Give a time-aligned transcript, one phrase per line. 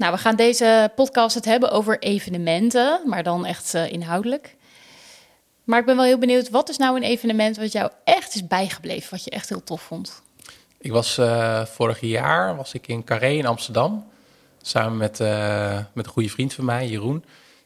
[0.00, 4.56] Nou, we gaan deze podcast het hebben over evenementen, maar dan echt uh, inhoudelijk.
[5.64, 8.46] Maar ik ben wel heel benieuwd, wat is nou een evenement wat jou echt is
[8.46, 10.22] bijgebleven, wat je echt heel tof vond?
[10.78, 14.06] Ik was uh, vorig jaar was ik in Carré in Amsterdam,
[14.62, 17.24] samen met, uh, met een goede vriend van mij, Jeroen.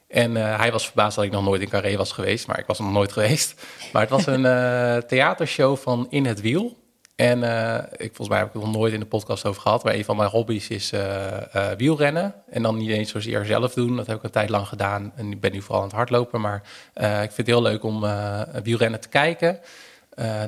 [0.09, 2.79] En hij was verbaasd dat ik nog nooit in Carré was geweest, maar ik was
[2.79, 3.55] nog nooit geweest.
[3.93, 4.43] Maar het was een
[5.09, 6.77] theatershow van In het Wiel.
[7.16, 9.84] En uh, ik, volgens mij heb ik het nog nooit in de podcast over gehad.
[9.84, 11.00] Maar een van mijn hobby's is uh,
[11.56, 12.34] uh, wielrennen.
[12.50, 13.96] En dan niet eens zozeer zelf doen.
[13.96, 15.12] Dat heb ik een tijd lang gedaan.
[15.16, 16.41] En ik ben nu vooral aan het hardlopen.
[16.41, 16.62] Maar
[16.95, 18.05] ik vind het heel leuk om
[18.62, 19.58] wielrennen te kijken.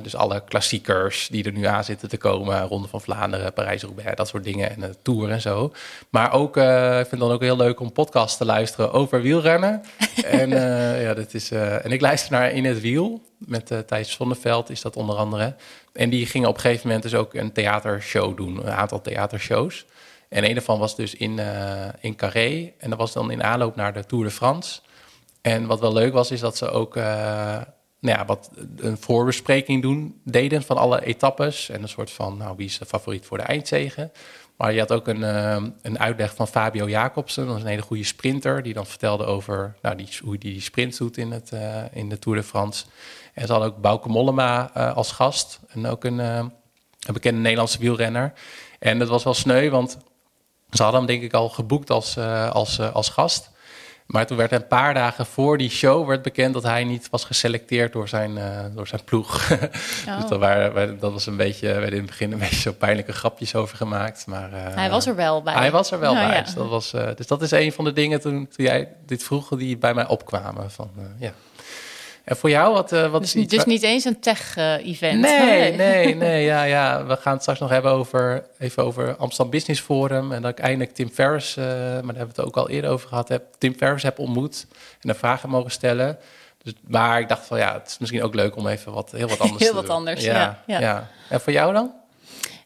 [0.01, 2.61] Dus alle klassiekers die er nu aan zitten te komen.
[2.61, 4.69] Ronde van Vlaanderen, Parijs-Roubaix, dat soort dingen.
[4.69, 5.73] En de Tour en zo.
[6.09, 6.63] Maar ook, ik
[7.07, 9.83] vind het dan ook heel leuk om podcasts te luisteren over wielrennen.
[10.41, 10.49] en,
[11.01, 13.21] ja, dat is, en ik luister naar In het Wiel.
[13.37, 15.55] Met Thijs Zonneveld is dat onder andere.
[15.93, 19.85] En die gingen op een gegeven moment dus ook een theatershow doen, een aantal theatershows.
[20.29, 22.73] En een daarvan was dus in, uh, in Carré.
[22.77, 24.79] En dat was dan in aanloop naar de Tour de France.
[25.41, 27.61] En wat wel leuk was, is dat ze ook uh,
[28.07, 31.69] nou ja, wat een voorbespreking doen, deden van alle etappes.
[31.69, 34.11] En een soort van, nou, wie is de favoriet voor de eindzegen?
[34.57, 37.81] Maar je had ook een, uh, een uitleg van Fabio Jacobsen, dat is een hele
[37.81, 41.51] goede sprinter, die dan vertelde over nou, die, hoe hij die sprint doet in, het,
[41.53, 42.85] uh, in de Tour de France.
[43.33, 45.59] En ze hadden ook Bauke Mollema uh, als gast.
[45.69, 46.51] En ook een, een,
[47.13, 48.33] bekende Nederlandse wielrenner.
[48.79, 49.97] En dat was wel sneu, want
[50.71, 52.17] ze hadden hem denk ik al geboekt als,
[52.51, 53.49] als, als gast.
[54.07, 57.23] Maar toen werd een paar dagen voor die show werd bekend dat hij niet was
[57.23, 58.37] geselecteerd door zijn,
[58.75, 59.35] door zijn ploeg.
[60.07, 60.19] Oh.
[60.19, 63.11] dus dat, waren, dat was een beetje, werden in het begin een beetje zo pijnlijke
[63.11, 64.25] grapjes over gemaakt.
[64.27, 65.53] Maar, hij was er wel bij.
[65.53, 66.35] Hij was er wel bij.
[66.35, 66.41] Ja.
[66.41, 69.49] Dus, dat was, dus dat is een van de dingen toen, toen jij dit vroeg
[69.49, 70.71] die bij mij opkwamen.
[70.71, 71.31] Van, ja.
[72.27, 75.19] En voor jou, wat, uh, wat dus, is iets Dus niet eens een tech-event?
[75.19, 77.05] nee, nee, nee, ja, ja.
[77.05, 80.31] We gaan het straks nog hebben over, even over Amsterdam Business Forum.
[80.31, 82.89] En dat ik eindelijk Tim Ferriss, uh, maar daar hebben we het ook al eerder
[82.89, 84.65] over gehad, heb, Tim Ferriss heb ontmoet
[85.01, 86.17] en een vragen mogen stellen.
[86.63, 89.27] Dus, maar ik dacht van ja, het is misschien ook leuk om even wat, heel
[89.27, 89.95] wat anders heel te wat doen.
[89.95, 90.63] anders, ja.
[90.65, 91.09] ja.
[91.29, 91.93] En voor jou dan?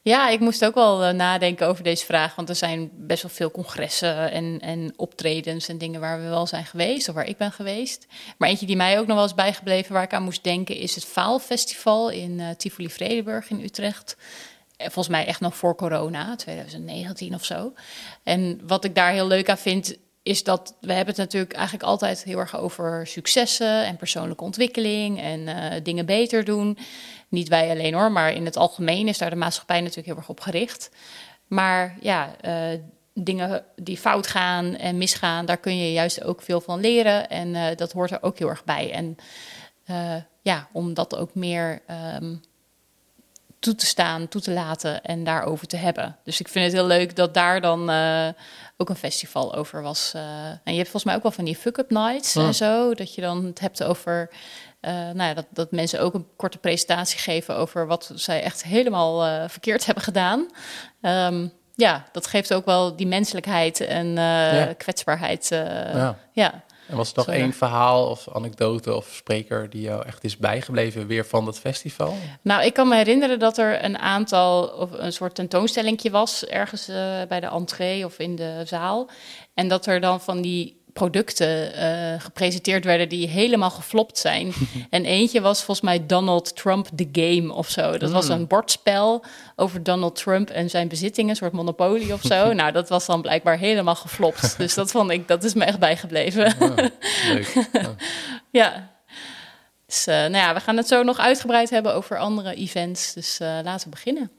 [0.03, 2.35] Ja, ik moest ook wel uh, nadenken over deze vraag.
[2.35, 6.47] Want er zijn best wel veel congressen en, en optredens en dingen waar we wel
[6.47, 7.09] zijn geweest.
[7.09, 8.07] Of waar ik ben geweest.
[8.37, 10.95] Maar eentje die mij ook nog wel is bijgebleven, waar ik aan moest denken, is
[10.95, 14.15] het Faalfestival in uh, Tivoli Vredenburg in Utrecht.
[14.77, 17.73] Volgens mij echt nog voor corona, 2019 of zo.
[18.23, 21.85] En wat ik daar heel leuk aan vind, is dat we hebben het natuurlijk eigenlijk
[21.85, 26.77] altijd heel erg over successen en persoonlijke ontwikkeling en dingen beter doen.
[27.31, 30.29] Niet wij alleen hoor, maar in het algemeen is daar de maatschappij natuurlijk heel erg
[30.29, 30.89] op gericht.
[31.47, 32.79] Maar ja, uh,
[33.13, 37.29] dingen die fout gaan en misgaan, daar kun je juist ook veel van leren.
[37.29, 38.91] En uh, dat hoort er ook heel erg bij.
[38.91, 39.15] En
[40.41, 41.81] ja, om dat ook meer
[42.15, 42.41] um,
[43.59, 46.17] toe te staan, toe te laten en daarover te hebben.
[46.23, 48.27] Dus ik vind het heel leuk dat daar dan uh,
[48.77, 50.11] ook een festival over was.
[50.63, 52.93] En je hebt volgens mij ook wel van die fuck-up nights en zo.
[52.93, 54.29] Dat je dan het hebt over...
[54.81, 58.63] Uh, nou ja, dat, dat mensen ook een korte presentatie geven over wat zij echt
[58.63, 60.47] helemaal uh, verkeerd hebben gedaan.
[61.01, 64.73] Um, ja, dat geeft ook wel die menselijkheid en uh, Ja.
[64.77, 65.47] kwetsbaarheid.
[65.49, 66.17] Ja.
[66.31, 66.63] ja.
[66.87, 71.07] En was er nog één verhaal of anekdote of spreker die jou echt is bijgebleven
[71.07, 72.15] weer van dat festival?
[72.41, 76.85] Nou, ik kan me herinneren dat er een aantal, of een soort tentoonstellingje was, ergens
[77.27, 79.09] bij de entree of in de zaal.
[79.53, 84.53] En dat er dan van die producten uh, gepresenteerd werden die helemaal geflopt zijn.
[84.89, 87.97] en eentje was volgens mij Donald Trump The Game of zo.
[87.97, 88.31] Dat was Mm.
[88.31, 89.23] een bordspel
[89.55, 92.53] over Donald Trump en zijn bezittingen, een soort monopolie of zo.
[92.53, 94.57] nou, dat was dan blijkbaar helemaal geflopt.
[94.57, 96.55] dus dat vond ik, dat is me echt bijgebleven.
[97.27, 97.53] Leuk.
[98.51, 98.89] Ja.
[99.85, 103.13] Dus uh, nou ja, we gaan het zo nog uitgebreid hebben over andere events.
[103.13, 104.31] Dus uh, laten we beginnen.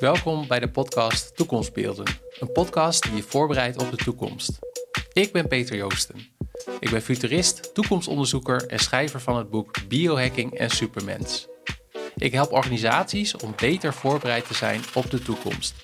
[0.00, 2.06] Welkom bij de podcast Toekomstbeelden.
[2.38, 4.58] Een podcast die je voorbereidt op de toekomst.
[5.12, 6.16] Ik ben Peter Joosten.
[6.80, 11.48] Ik ben futurist, toekomstonderzoeker en schrijver van het boek Biohacking en Supermens.
[12.16, 15.74] Ik help organisaties om beter voorbereid te zijn op de toekomst.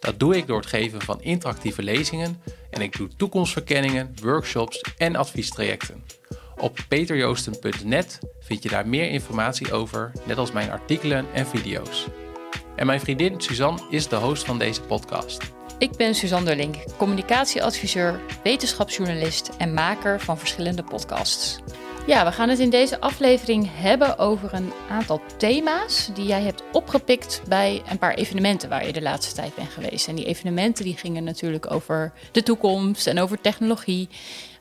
[0.00, 5.16] Dat doe ik door het geven van interactieve lezingen en ik doe toekomstverkenningen, workshops en
[5.16, 6.04] adviestrajecten.
[6.56, 12.06] Op peterjoosten.net vind je daar meer informatie over, net als mijn artikelen en video's.
[12.76, 15.52] En mijn vriendin Suzanne is de host van deze podcast.
[15.78, 21.58] Ik ben Suzanne Derlink, communicatieadviseur, wetenschapsjournalist en maker van verschillende podcasts.
[22.06, 26.62] Ja, we gaan het in deze aflevering hebben over een aantal thema's die jij hebt
[26.72, 30.08] opgepikt bij een paar evenementen waar je de laatste tijd bent geweest.
[30.08, 34.08] En die evenementen die gingen natuurlijk over de toekomst en over technologie.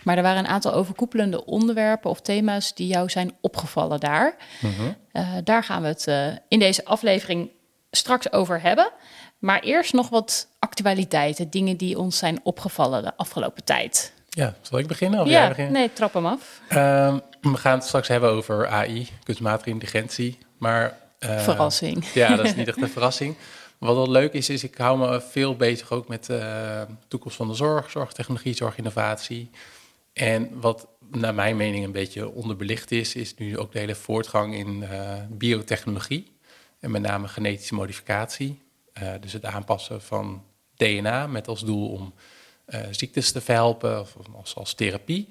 [0.03, 4.35] Maar er waren een aantal overkoepelende onderwerpen of thema's die jou zijn opgevallen daar.
[4.61, 4.93] Mhm.
[5.13, 7.49] Uh, daar gaan we het uh, in deze aflevering
[7.91, 8.91] straks over hebben.
[9.39, 14.13] Maar eerst nog wat actualiteiten, dingen die ons zijn opgevallen de afgelopen tijd.
[14.29, 15.19] Ja, zal ik beginnen?
[15.19, 15.73] Of ja, jij beginnen?
[15.73, 16.61] nee, trap hem af.
[16.71, 20.37] Uh, we gaan het straks hebben over AI, kunstmatige intelligentie.
[20.57, 22.05] Maar, uh, Verrassing.
[22.13, 23.35] Ja, dat is niet echt een verrassing.
[23.77, 26.39] Wat wel leuk is, is ik hou me veel bezig ook met de
[26.89, 29.49] uh, toekomst van de zorg, zorgtechnologie, zorginnovatie.
[30.13, 34.55] En wat naar mijn mening een beetje onderbelicht is, is nu ook de hele voortgang
[34.55, 36.37] in uh, biotechnologie.
[36.79, 38.61] En met name genetische modificatie.
[39.01, 40.43] Uh, dus het aanpassen van
[40.75, 42.13] DNA met als doel om
[42.67, 45.27] uh, ziektes te verhelpen of als, als therapie.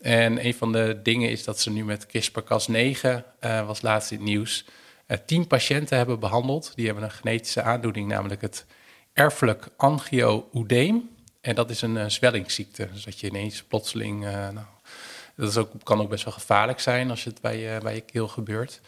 [0.00, 3.08] En een van de dingen is dat ze nu met CRISPR-Cas9,
[3.40, 4.64] uh, was laatst in het nieuws,
[5.26, 6.72] tien patiënten hebben behandeld.
[6.74, 8.66] Die hebben een genetische aandoening, namelijk het
[9.12, 11.10] erfelijk angio-oedeem.
[11.40, 12.88] En dat is een zwellingsziekte.
[12.92, 14.66] Dus dat je ineens plotseling, nou,
[15.36, 18.28] dat is ook, kan ook best wel gevaarlijk zijn als het bij, bij je keel
[18.28, 18.80] gebeurt.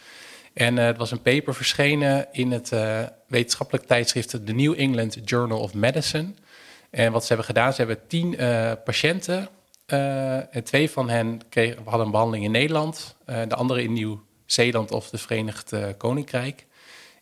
[0.58, 2.72] En het was een paper verschenen in het
[3.26, 6.34] wetenschappelijk tijdschrift The New England Journal of Medicine.
[6.90, 9.48] En wat ze hebben gedaan, ze hebben tien uh, patiënten.
[10.50, 11.40] En twee van hen
[11.84, 13.16] hadden een behandeling in Nederland.
[13.24, 16.66] De andere in Nieuw-Zeeland of de Verenigd Koninkrijk.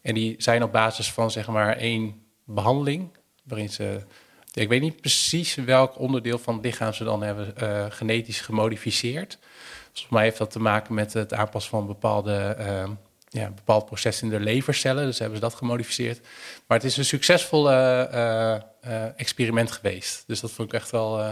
[0.02, 3.08] En die zijn op basis van zeg maar één behandeling.
[3.44, 4.00] Waarin ze,
[4.52, 7.54] ik weet niet precies welk onderdeel van het lichaam ze dan hebben
[7.92, 9.38] genetisch gemodificeerd.
[9.84, 12.56] Volgens mij heeft dat te maken met het aanpassen van bepaalde
[13.40, 15.04] ja, een bepaald proces in de levercellen.
[15.04, 16.20] Dus hebben ze dat gemodificeerd.
[16.66, 20.24] Maar het is een succesvol uh, uh, experiment geweest.
[20.26, 21.20] Dus dat vond ik echt wel.
[21.20, 21.30] Uh,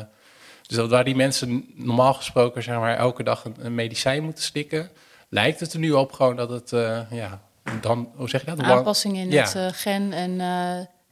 [0.63, 4.45] dus dat waar die mensen normaal gesproken zeg maar, elke dag een, een, medicijn moeten
[4.45, 4.91] slikken,
[5.29, 6.71] lijkt het er nu op gewoon dat het.
[7.11, 7.43] ja,
[7.81, 8.61] dan, hoe zeg je dat?
[8.61, 9.49] Aanpassing in ja.
[9.49, 10.13] het gen.
[10.13, 10.39] En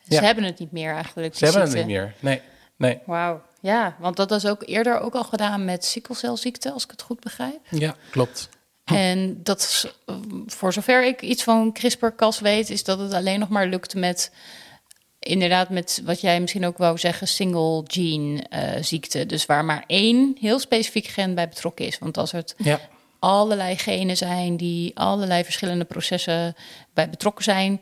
[0.09, 0.23] ze ja.
[0.23, 1.35] hebben het niet meer eigenlijk.
[1.35, 1.79] Ze hebben ziekte.
[1.79, 2.15] het niet meer.
[2.21, 2.41] Nee.
[2.77, 3.01] nee.
[3.07, 3.43] Wauw.
[3.61, 7.21] Ja, want dat is ook eerder ook al gedaan met sikkelcelziekte, als ik het goed
[7.21, 7.61] begrijp.
[7.71, 8.49] Ja, klopt.
[8.85, 9.87] En dat is,
[10.47, 14.33] voor zover ik iets van CRISPR-Cas weet, is dat het alleen nog maar lukt met
[15.19, 19.27] inderdaad met wat jij misschien ook wou zeggen, single gene uh, ziekte.
[19.27, 21.99] Dus waar maar één heel specifiek gen bij betrokken is.
[21.99, 22.81] Want als het ja.
[23.19, 26.55] allerlei genen zijn die allerlei verschillende processen
[26.95, 27.81] bij betrokken zijn,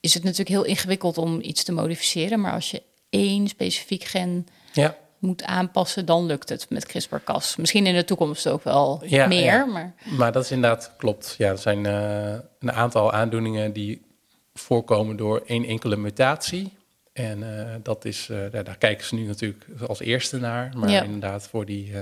[0.00, 2.40] is het natuurlijk heel ingewikkeld om iets te modificeren.
[2.40, 7.56] Maar als je één specifiek gen ja moet aanpassen, dan lukt het met CRISPR-Cas.
[7.56, 9.44] Misschien in de toekomst ook wel ja, meer.
[9.44, 9.64] Ja.
[9.64, 9.94] Maar...
[10.04, 11.34] maar dat is inderdaad klopt.
[11.38, 14.02] Ja, er zijn uh, een aantal aandoeningen die
[14.54, 16.76] voorkomen door één enkele mutatie.
[17.12, 20.72] En uh, dat is, uh, daar, daar, kijken ze nu natuurlijk als eerste naar.
[20.76, 21.02] Maar ja.
[21.02, 21.92] inderdaad, voor die,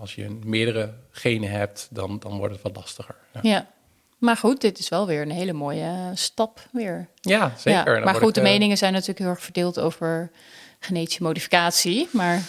[0.00, 3.14] als je meerdere genen hebt, dan, dan wordt het wat lastiger.
[3.42, 3.66] Ja.
[4.24, 7.08] Maar goed, dit is wel weer een hele mooie stap weer.
[7.20, 7.98] Ja, zeker.
[7.98, 10.30] Ja, maar goed, de meningen zijn natuurlijk heel erg verdeeld over
[10.84, 12.08] genetische modificatie.
[12.12, 12.42] Maar...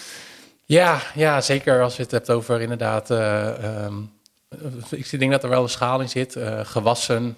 [0.66, 3.10] Ja, ja, zeker als je het hebt over inderdaad.
[3.10, 4.12] Um,
[4.90, 6.36] ik denk dat er wel een schaal in zit.
[6.36, 7.38] Uh, gewassen.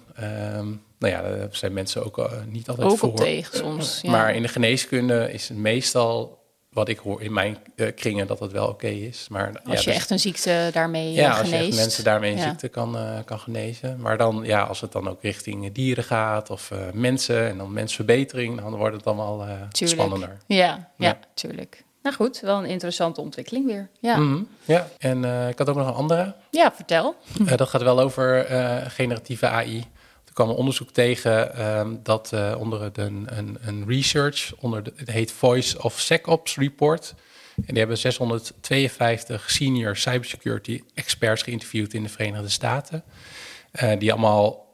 [0.56, 3.08] Um, nou ja, daar zijn mensen ook niet altijd ook voor.
[3.08, 3.98] Ook tegen soms.
[4.02, 4.10] Ja.
[4.10, 6.37] Maar in de geneeskunde is het meestal
[6.78, 9.26] wat ik hoor in mijn uh, kringen dat het wel oké okay is.
[9.30, 11.40] Maar, als ja, je dus, echt een ziekte daarmee ja, geneest.
[11.40, 12.48] als je echt mensen daarmee een ja.
[12.48, 14.00] ziekte kan, uh, kan genezen.
[14.00, 17.72] Maar dan, ja, als het dan ook richting dieren gaat of uh, mensen en dan
[17.72, 20.36] mensverbetering, dan wordt het allemaal spannender.
[20.46, 21.84] Ja, ja, ja, tuurlijk.
[22.02, 23.88] Nou goed, wel een interessante ontwikkeling weer.
[24.00, 24.48] Ja, mm -hmm.
[24.64, 24.88] ja.
[24.98, 26.34] en ik had ook nog een andere.
[26.50, 27.16] Ja, vertel.
[27.56, 28.46] dat gaat wel over
[28.88, 29.84] generatieve AI.
[30.38, 35.10] Kwam een onderzoek tegen um, dat uh, onder de, een, een research, onder de, het
[35.10, 37.14] heet Voice of SecOps Report.
[37.56, 43.02] En die hebben 652 senior cybersecurity experts geïnterviewd in de Verenigde Staten.
[43.82, 44.66] Uh, die allemaal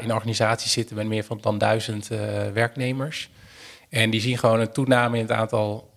[0.00, 2.18] in organisaties zitten met meer van dan duizend uh,
[2.52, 3.30] werknemers.
[3.88, 5.94] En die zien gewoon een toename in het aantal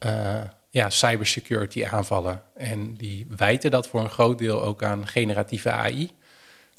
[0.69, 2.41] ja, cybersecurity aanvallen.
[2.55, 6.11] En die wijten dat voor een groot deel ook aan generatieve AI.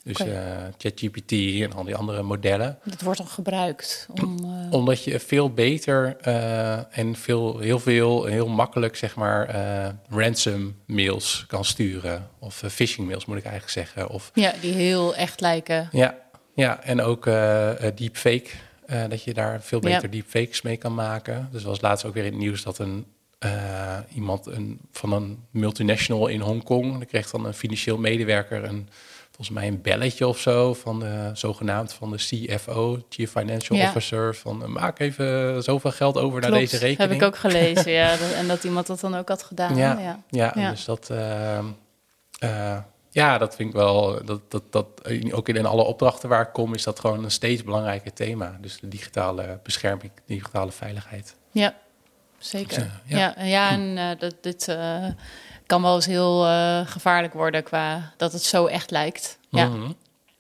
[0.05, 0.33] Dus okay.
[0.35, 2.79] uh, ChatGPT en al die andere modellen.
[2.85, 4.39] Dat wordt dan gebruikt om.
[4.45, 4.73] Uh...
[4.73, 9.55] Omdat je veel beter uh, en veel, heel veel, heel makkelijk, zeg maar,
[10.09, 12.29] ransom mails kan sturen.
[12.39, 14.09] Of phishing mails moet ik eigenlijk zeggen.
[14.09, 15.89] Of, ja, die heel echt lijken.
[15.93, 16.19] Ja,
[16.55, 17.25] ja en ook
[17.95, 18.49] deepfake.
[19.09, 20.09] dat je daar veel beter ja.
[20.09, 21.49] deepfakes mee kan maken.
[21.53, 23.07] Dus was laatst ook weer in het nieuws dat een.
[24.15, 26.99] iemand een, van een multinational in Hongkong.
[26.99, 28.89] Die kreeg dan een financieel medewerker een
[29.35, 33.89] volgens mij een belletje of zo van de zogenaamd van de CFO, Chief Financial Ja.
[33.89, 37.11] Officer, van uh, maak even zoveel geld over naar deze rekening.
[37.11, 38.11] Heb ik ook gelezen, ja.
[38.17, 39.77] Dat- En dat iemand dat dan ook had gedaan.
[39.77, 40.23] Ja, Ja.
[40.31, 40.71] ja, Ja.
[40.71, 41.65] dus dat, ehm,
[42.39, 42.79] eh,
[43.11, 44.87] ja, dat vind ik wel, dat, dat, dat,
[45.33, 48.59] ook in alle opdrachten waar ik kom, is dat gewoon een steeds belangrijker thema.
[48.61, 51.37] Dus de digitale bescherming, digitale veiligheid.
[51.53, 51.75] Ja,
[52.39, 52.69] zeker.
[52.69, 53.19] Dus, eh, ja.
[53.19, 53.35] ja.
[53.39, 55.07] Ja, ja, en eh, dat, dit, eh,
[55.67, 59.39] kan wel eens heel eh, gevaarlijk worden qua dat het zo echt lijkt.
[59.49, 59.67] Ja.
[59.67, 59.91] Mhm.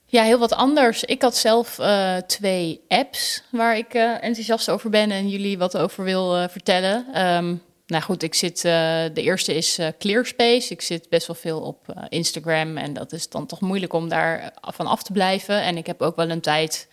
[0.06, 1.04] Ja, heel wat anders.
[1.04, 5.76] Ik had zelf eh, twee apps waar ik eh, enthousiast over ben en jullie wat
[5.76, 7.06] over wil vertellen.
[7.12, 7.54] Ehm,
[7.86, 8.62] nou goed, ik zit.
[8.62, 10.72] de eerste is Clearspace.
[10.72, 14.52] Ik zit best wel veel op Instagram en dat is dan toch moeilijk om daar
[14.60, 15.62] van af te blijven.
[15.62, 16.88] En ik heb ook wel een tijd.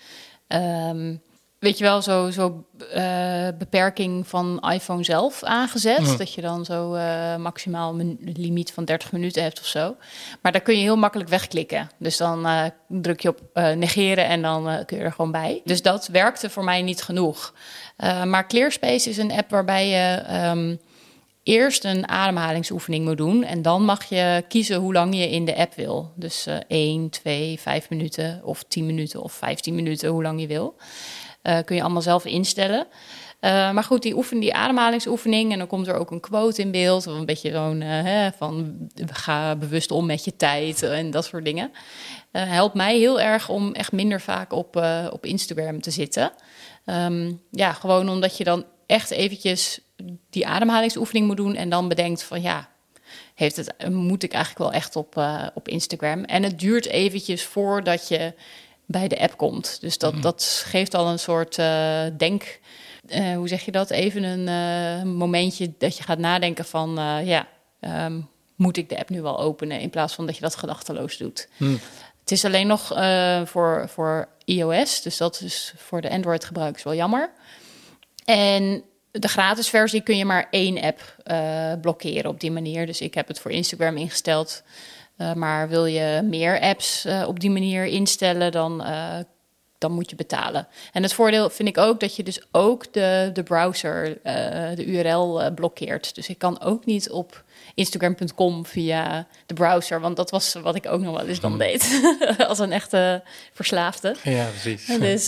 [0.48, 1.16] ehm,
[1.62, 6.18] Weet je wel, zo, zo eh, beperking van iPhone zelf aangezet.
[6.18, 9.96] Dat je dan zo eh, maximaal een limiet van 30 minuten hebt of zo.
[10.42, 11.90] Maar daar kun je heel makkelijk wegklikken.
[11.98, 13.40] Dus dan eh, druk je op
[13.76, 15.62] negeren en dan kun je er gewoon bij.
[15.64, 17.54] Dus dat werkte voor mij niet genoeg.
[18.26, 20.76] Maar Clearspace is een app waarbij je ehm,
[21.44, 23.44] eerst een ademhalingsoefening moet doen.
[23.44, 26.12] En dan mag je kiezen hoe lang je in de app wil.
[26.16, 30.48] Dus eh 1, 2, 5 minuten of 10 minuten of 15 minuten, hoe lang je
[30.48, 30.76] wil.
[31.42, 32.88] Eh, kun je allemaal zelf instellen.
[33.40, 35.52] Eh, maar goed, die, oefen, die ademhalingsoefening.
[35.52, 37.06] En dan komt er ook een quote in beeld.
[37.06, 38.78] Een beetje zo'n hè, van
[39.12, 41.72] ga bewust om met je tijd en dat soort dingen.
[42.32, 44.76] Eh, helpt mij heel erg om echt minder vaak op,
[45.12, 46.32] op Instagram te zitten.
[46.86, 49.80] Ehm, ja, gewoon omdat je dan echt eventjes
[50.30, 51.56] die ademhalingsoefening moet doen.
[51.56, 52.70] En dan bedenkt van ja,
[53.36, 56.24] heeft het, moet ik eigenlijk wel echt op, op Instagram.
[56.24, 58.34] En het duurt eventjes voordat je
[58.92, 59.78] bij de app komt.
[59.82, 62.60] Dus dat, dat geeft al een soort eh, denk...
[63.08, 63.90] eh, hoe zeg je dat?
[63.90, 67.00] Even een eh, momentje dat je gaat nadenken van...
[67.26, 67.48] ja,
[67.80, 68.20] ehm,
[68.56, 69.80] moet ik de app nu wel openen?
[69.80, 71.48] In plaats van dat je dat gedachteloos doet.
[71.58, 71.76] Hm.
[72.20, 72.88] Het is alleen nog
[73.46, 75.02] voor, voor iOS.
[75.02, 77.32] Dus dat is voor de Android-gebruikers wel jammer.
[78.26, 81.16] En de gratis versie kun je maar één app
[81.82, 82.86] blokkeren op die manier.
[82.86, 84.64] Dus ik heb het voor Instagram ingesteld.
[85.22, 89.18] Uh, maar wil je meer apps uh, op die manier instellen, dan, uh,
[89.78, 90.68] dan moet je betalen.
[90.92, 94.18] En het voordeel vind ik ook dat je dus ook de, de browser,
[94.76, 96.16] de URL blokkeert.
[96.16, 97.44] Dus ik kan ook niet op
[97.76, 100.00] Instagram.com via de browser.
[100.00, 102.02] Want dat was wat ik ook nog wel eens dan deed.
[102.48, 103.24] Als een echte
[103.54, 104.16] verslaafde.
[104.24, 104.86] Ja, precies.
[104.86, 105.26] Dus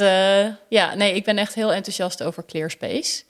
[0.70, 3.24] ja, nee, ik ben echt heel enthousiast over Clearspace.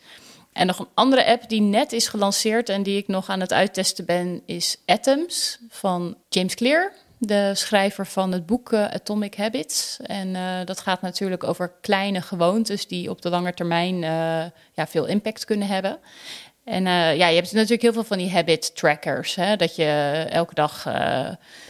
[0.54, 3.54] En nog een andere app die net is gelanceerd en die ik nog aan het
[3.54, 10.00] uittesten ben, is Atoms van James Clear, de schrijver van het boek uh, Atomic Habits.
[10.04, 14.10] En uh, dat gaat natuurlijk over kleine gewoontes die op de lange termijn uh,
[14.74, 16.00] ja, veel impact kunnen hebben.
[16.64, 16.84] En
[17.18, 19.36] ja, je hebt natuurlijk heel veel van die habit trackers.
[19.36, 19.56] Hè?
[19.56, 20.88] Dat je elke dag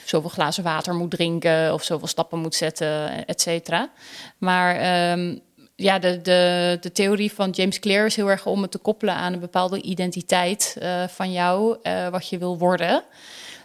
[0.05, 3.89] zoveel glazen water moet drinken of zoveel stappen moet zetten, et cetera.
[4.37, 5.41] Maar um,
[5.75, 9.15] ja, de, de, de theorie van James Clear is heel erg om het te koppelen
[9.15, 11.77] aan een bepaalde identiteit uh, van jou,
[12.11, 13.03] wat je wil worden.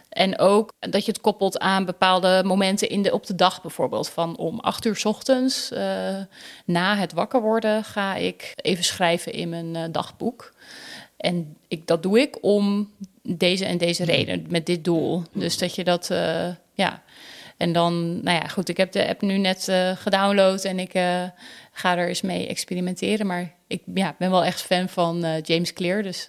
[0.09, 4.09] En ook dat je het koppelt aan bepaalde momenten in de, op de dag, bijvoorbeeld.
[4.09, 5.69] Van om acht uur ochtends,
[6.65, 10.53] na het wakker worden, ga ik even schrijven in mijn dagboek.
[11.17, 15.23] En ik, dat doe ik om deze en deze reden, met dit doel.
[15.33, 16.07] Dus dat je dat,
[16.73, 17.03] ja.
[17.57, 20.93] En dan, nou ja, goed, ik heb de app nu net gedownload en ik
[21.79, 23.27] ga er eens mee experimenteren.
[23.27, 26.03] Maar ik ja, ben wel echt fan van James Clear.
[26.03, 26.25] Dus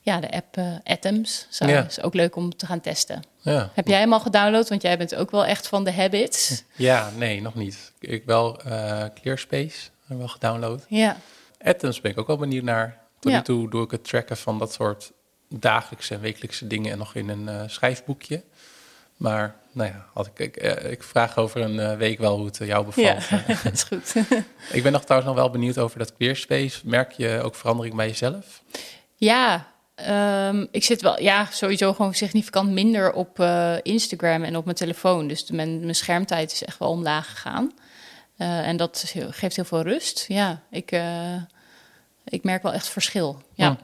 [0.00, 1.86] ja, de app Atoms Zo, ja.
[1.86, 3.22] is ook leuk om te gaan testen.
[3.40, 3.70] Ja.
[3.74, 4.68] Heb jij hem al gedownload?
[4.68, 6.64] Want jij bent ook wel echt van de habits.
[6.76, 7.92] Ja, nee, nog niet.
[7.98, 8.60] Ik wel
[9.20, 10.84] Clearspace heb wel gedownload.
[10.88, 11.16] Ja.
[11.60, 13.04] Atoms ben ik ook wel benieuwd naar.
[13.20, 15.12] Tot nu toe doe ik het tracken van dat soort
[15.48, 18.42] dagelijkse en wekelijkse dingen en nog in een schrijfboekje.
[19.16, 22.46] Maar nou ja, had ik, ik, uh, ik, vraag over een uh, week wel hoe
[22.46, 23.24] het jou bevalt.
[23.24, 24.14] Ja, dat is goed.
[24.76, 26.80] ik ben nog trouwens nog wel benieuwd over dat Clearspace.
[26.84, 28.62] Merk je ook verandering bij jezelf?
[29.14, 29.72] Ja,
[30.48, 34.76] um, ik zit wel, ja, sowieso gewoon significant minder op uh, Instagram en op mijn
[34.76, 35.28] telefoon.
[35.28, 37.72] Dus mijn, mijn schermtijd is echt wel omlaag gegaan.
[38.36, 40.24] en dat heel, geeft heel veel rust.
[40.28, 40.92] Ja, ik
[42.28, 43.42] ik merk wel echt verschil.
[43.54, 43.74] Ja, hm.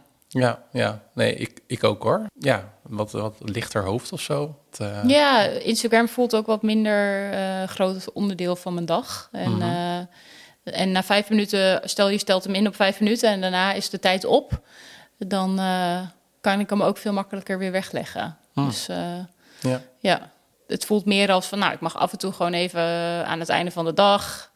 [0.41, 1.03] Ja, ja.
[1.15, 2.27] Nee, ik, ik ook hoor.
[2.39, 4.59] Ja, wat, wat lichter hoofd of zo.
[4.71, 5.05] Het, uh...
[5.07, 9.29] Ja, Instagram voelt ook wat minder uh, groot onderdeel van mijn dag.
[9.33, 10.09] En, mm -hmm.
[10.65, 13.73] uh, en na vijf minuten, stel je stelt hem in op vijf minuten en daarna
[13.73, 14.61] is de tijd op.
[15.19, 15.61] Dan
[16.41, 18.37] kan ik hem ook veel makkelijker weer wegleggen.
[18.53, 18.67] Hm.
[18.67, 18.87] Dus
[19.61, 19.81] ja.
[19.99, 20.31] ja,
[20.67, 22.83] het voelt meer als van, nou, ik mag af en toe gewoon even
[23.27, 24.53] aan het einde van de dag.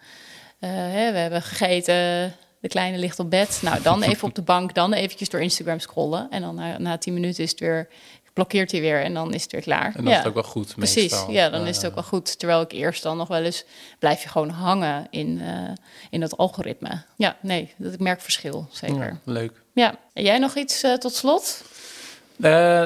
[0.58, 3.60] Hè, we hebben gegeten, de kleine ligt op bed.
[3.62, 6.26] Nou, dan even op de bank, dan eventjes door Instagram scrollen.
[6.30, 7.88] En dan na, na tien minuten is het weer,
[8.32, 9.86] blokkeert hij weer en dan is het weer klaar.
[9.86, 10.10] En dan ja.
[10.10, 11.30] is het ook wel goed Precies, meestal.
[11.30, 12.38] ja, dan uh, is het ook wel goed.
[12.38, 13.64] Terwijl ik eerst dan nog wel eens,
[13.98, 15.70] blijf je gewoon hangen in, uh,
[16.10, 17.02] in dat algoritme.
[17.16, 19.04] Ja, nee, dat, ik merk verschil, zeker.
[19.04, 19.52] Ja, leuk.
[19.72, 21.64] Ja, en jij nog iets uh, tot slot?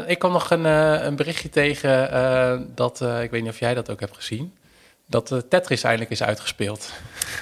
[0.07, 4.01] Ik kwam nog een, een berichtje tegen dat, ik weet niet of jij dat ook
[4.01, 4.53] hebt gezien,
[5.11, 6.93] dat uh, Tetris eindelijk is uitgespeeld.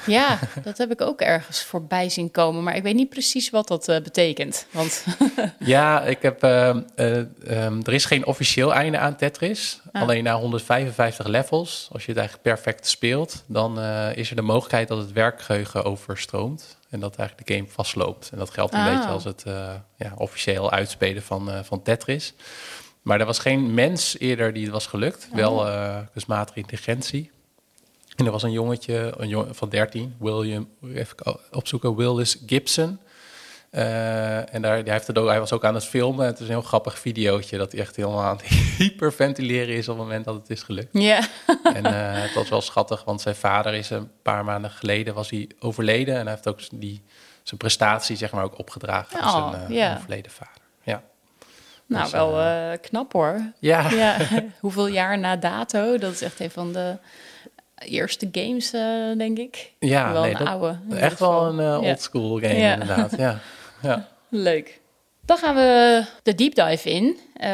[0.07, 3.69] Ja, dat heb ik ook ergens voorbij zien komen, maar ik weet niet precies wat
[3.69, 4.67] dat uh, betekent.
[4.71, 5.05] Want
[5.59, 9.81] ja, ik heb, uh, um, er is geen officieel einde aan Tetris.
[9.93, 10.03] Ah.
[10.03, 13.81] Alleen na 155 levels, als je het eigenlijk perfect speelt, dan
[14.15, 18.31] is er de mogelijkheid dat het werkgeheugen overstroomt en dat eigenlijk de game vastloopt.
[18.33, 18.95] En dat geldt een Ah.
[18.95, 19.45] beetje als het
[19.97, 22.35] ja, officieel uitspelen van, van Tetris.
[23.03, 25.29] Maar er was geen mens eerder die het was gelukt.
[25.33, 25.67] Wel
[26.13, 27.31] kunstmatige intelligentie.
[28.19, 31.17] En er was een jongetje een van 13, William, even
[31.51, 32.99] opzoeken, Willis Gibson.
[33.71, 36.27] Uh, en daar, hij, heeft het ook, hij was ook aan het filmen.
[36.27, 38.47] Het is een heel grappig videootje dat hij echt helemaal aan het
[38.79, 40.89] hyperventileren is op het moment dat het is gelukt.
[40.93, 41.21] Ja.
[41.63, 45.31] en uh, het was wel schattig, want zijn vader is een paar maanden geleden was
[45.31, 46.15] hij overleden.
[46.15, 47.03] En hij heeft ook die,
[47.43, 49.95] zijn prestatie zeg maar ook opgedragen aan Oh, zijn uh, ja.
[49.97, 50.63] overleden vader.
[50.83, 51.03] Ja.
[51.87, 53.53] Nou, Dus, wel eh, knap hoor.
[53.59, 53.91] Ja.
[53.91, 54.17] Ja.
[54.61, 55.99] Hoeveel jaar na dato?
[55.99, 56.99] Dat is echt een van de
[57.79, 58.83] eerste games, eh,
[59.17, 59.73] denk ik.
[59.79, 60.79] Ja, wel nee, een dat- oude.
[60.97, 61.79] echt wel een uh, Ja.
[61.91, 62.73] oldschool game Ja.
[62.73, 63.17] inderdaad.
[63.17, 63.39] Ja.
[63.83, 64.09] Ja.
[64.29, 64.81] Leuk.
[65.25, 67.19] Dan gaan we de deep dive in.
[67.35, 67.51] Eh,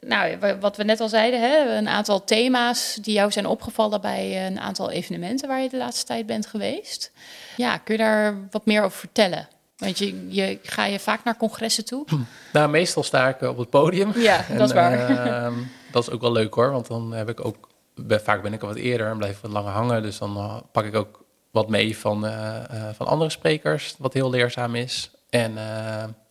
[0.00, 4.00] nou, wa- wat we net al zeiden, hè, een aantal thema's die jou zijn opgevallen
[4.00, 7.12] bij een aantal evenementen waar je de laatste tijd bent geweest.
[7.56, 9.48] Ja, kun je daar wat meer over vertellen?
[9.76, 12.04] Want je, je ga je vaak naar congressen toe?
[12.52, 14.12] Nou, meestal sta ik eh, op het podium.
[14.16, 15.26] Ja, En, dat is waar.
[15.26, 15.54] ehm,
[15.90, 17.68] dat is ook wel leuk hoor, want dan heb ik ook,
[18.08, 20.02] vaak ben ik al wat eerder en blijf wat langer hangen.
[20.02, 24.12] Dus dan eh, pak ik ook wat mee van, eh, eh, van andere sprekers, wat
[24.12, 25.10] heel leerzaam is.
[25.30, 25.54] En,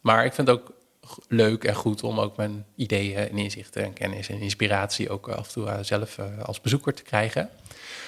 [0.02, 0.72] maar ik vind het ook
[1.28, 5.48] leuk en goed om ook mijn ideeën en inzichten en kennis en inspiratie ook af
[5.48, 7.50] en toe zelf als bezoeker te krijgen.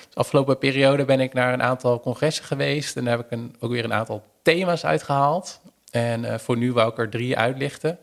[0.10, 3.56] De afgelopen periode ben ik naar een aantal congressen geweest en daar heb ik een,
[3.60, 5.60] ook weer een aantal thema's uitgehaald.
[5.92, 8.00] En voor nu wou ik er drie uitlichten.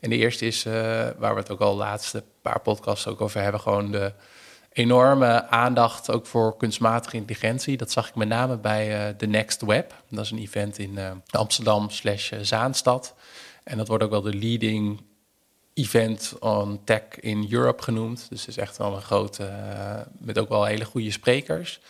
[0.00, 0.62] En de eerste is,
[1.18, 4.12] waar we het ook al laatste paar podcasts ook over hebben, gewoon de
[4.72, 7.76] enorme aandacht ook voor kunstmatige intelligentie.
[7.76, 9.94] Dat zag ik met name bij eh The Next Web.
[10.08, 13.14] Dat is een event in eh, Amsterdam slash eh, Zaanstad.
[13.64, 15.00] En dat wordt ook wel de leading
[15.74, 18.26] event on tech in Europe genoemd.
[18.28, 19.50] Dus het is echt wel een grote,
[20.18, 21.80] met ook wel hele goede sprekers.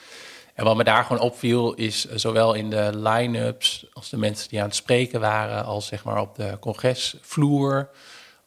[0.54, 4.60] En wat me daar gewoon opviel is zowel in de line-ups als de mensen die
[4.60, 7.90] aan het spreken waren, als zeg maar op de congresvloer,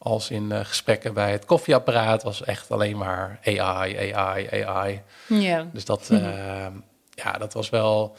[0.06, 5.02] als in eh, gesprekken bij het koffieapparaat, was echt alleen maar AI, AI, AI.
[5.26, 5.68] Ja.
[5.72, 6.66] Dus dat, eh,
[7.10, 8.16] ja, dat was wel,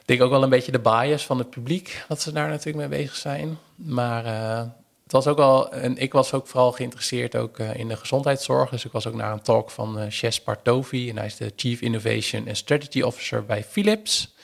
[0.00, 2.88] ik denk ook wel een beetje de bias van het publiek, dat ze daar natuurlijk
[2.88, 3.58] mee bezig zijn.
[3.74, 4.66] Maar eh,
[5.02, 8.70] het was ook wel, en ik was ook vooral geïnteresseerd ook eh, in de gezondheidszorg.
[8.70, 11.52] Dus ik was ook naar een talk van eh Shes Partovi en hij is de
[11.56, 14.36] Chief Innovation and Strategy Officer bij Philips.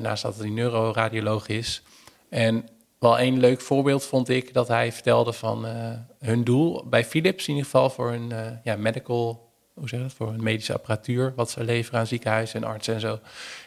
[0.00, 1.82] Naast dat hij neuroradioloog is.
[2.28, 2.68] En
[3.02, 5.74] wel één leuk voorbeeld vond ik dat hij vertelde van eh,
[6.18, 10.12] hun doel bij Philips, in ieder geval voor hun eh, ja, medical, hoe zeg dat,
[10.12, 13.18] voor hun medische apparatuur, wat ze leveren aan ziekenhuizen en artsen en zo,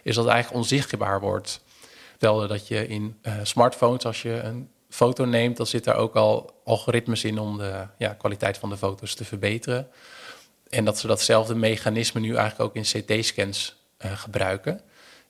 [0.04, 1.62] is dat het eigenlijk onzichtbaar wordt.
[2.10, 6.15] Vertelde dat je in eh, smartphones, als je een foto neemt, dan zit daar ook
[6.15, 9.88] al algoritmes in om de ja, kwaliteit van de foto's te verbeteren.
[10.69, 14.74] En dat ze datzelfde mechanisme nu eigenlijk ook in CT-scans gebruiken.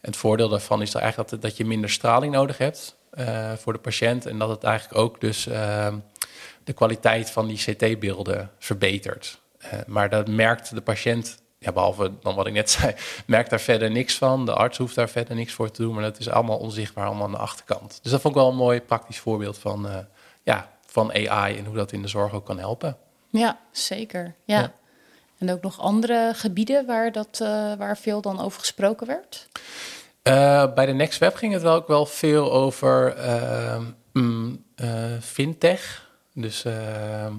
[0.01, 2.95] En het voordeel daarvan is eigenlijk dat, dat je minder straling nodig hebt
[3.57, 4.25] voor de patiënt.
[4.25, 5.93] En dat het eigenlijk ook dus eh,
[6.63, 9.39] de kwaliteit van die CT-beelden verbetert.
[9.57, 12.93] Eh, maar dat merkt de patiënt, ja, behalve dan wat ik net zei,
[13.25, 14.45] merkt daar verder niks van.
[14.45, 17.25] De arts hoeft daar verder niks voor te doen, maar dat is allemaal onzichtbaar, allemaal
[17.25, 17.99] aan de achterkant.
[18.01, 19.97] Dus dat vond ik wel een mooi praktisch voorbeeld van, eh,
[20.43, 22.97] ja, van AI en hoe dat in de zorg ook kan helpen.
[23.29, 24.35] Ja, zeker.
[24.45, 24.59] Ja.
[24.59, 24.73] Ja.
[25.37, 29.47] En ook nog andere gebieden waar, dat, eh, waar veel dan over gesproken werd?
[30.25, 33.15] Eh, bij de Next Web ging het wel ook wel veel over
[34.11, 36.09] mm, eh, fintech.
[36.33, 37.33] Dus eh, eh,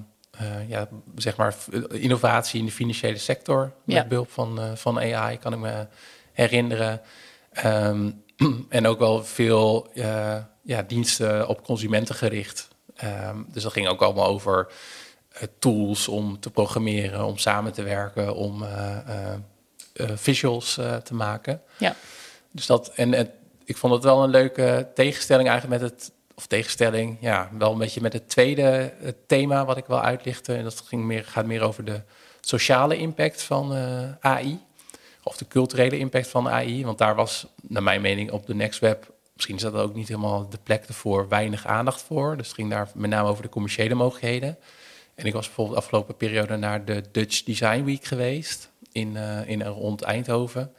[0.68, 1.54] ja, zeg maar
[1.88, 3.72] innovatie in de financiële sector.
[3.84, 5.86] Met behulp van, van AI, kan ik me
[6.32, 7.00] herinneren.
[7.52, 8.10] Ehm,
[8.68, 9.88] en ook wel veel
[10.62, 12.68] ja, diensten op consumenten gericht.
[12.96, 14.72] Ehm, dus dat ging ook allemaal over
[15.58, 18.64] tools om te programmeren, om samen te werken, om
[20.14, 21.62] visuals te maken.
[21.78, 21.96] Ja.
[22.56, 23.30] Dus dat, en het,
[23.64, 27.78] ik vond het wel een leuke tegenstelling eigenlijk met het, of tegenstelling, ja, wel een
[27.78, 28.94] beetje met het tweede
[29.26, 30.54] thema wat ik wel uitlichtte.
[30.54, 32.00] En dat ging meer, gaat meer over de
[32.40, 34.58] sociale impact van eh, AI.
[35.22, 36.84] Of de culturele impact van AI.
[36.84, 40.08] Want daar was, naar mijn mening, op de Next Web, misschien is dat ook niet
[40.08, 42.36] helemaal de plek ervoor, weinig aandacht voor.
[42.36, 44.58] Dus het ging daar met name over de commerciële mogelijkheden.
[45.14, 49.48] En ik was bijvoorbeeld de afgelopen periode naar de Dutch Design Week geweest in, eh,
[49.48, 50.72] in rond Eindhoven.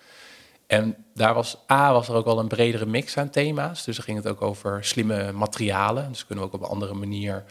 [0.68, 3.84] En daar was A, was er ook al een bredere mix aan thema's.
[3.84, 6.08] Dus dan ging het ook over slimme materialen.
[6.10, 7.44] Dus kunnen we ook op een andere manier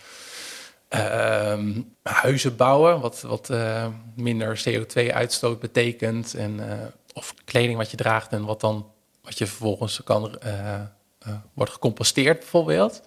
[0.88, 6.34] ehm, huizen bouwen, wat, wat eh, minder CO2-uitstoot betekent.
[6.34, 8.90] En, eh, of kleding wat je draagt en wat dan
[9.22, 10.38] wat je vervolgens kan
[11.54, 13.02] wordt gecomposteerd bijvoorbeeld.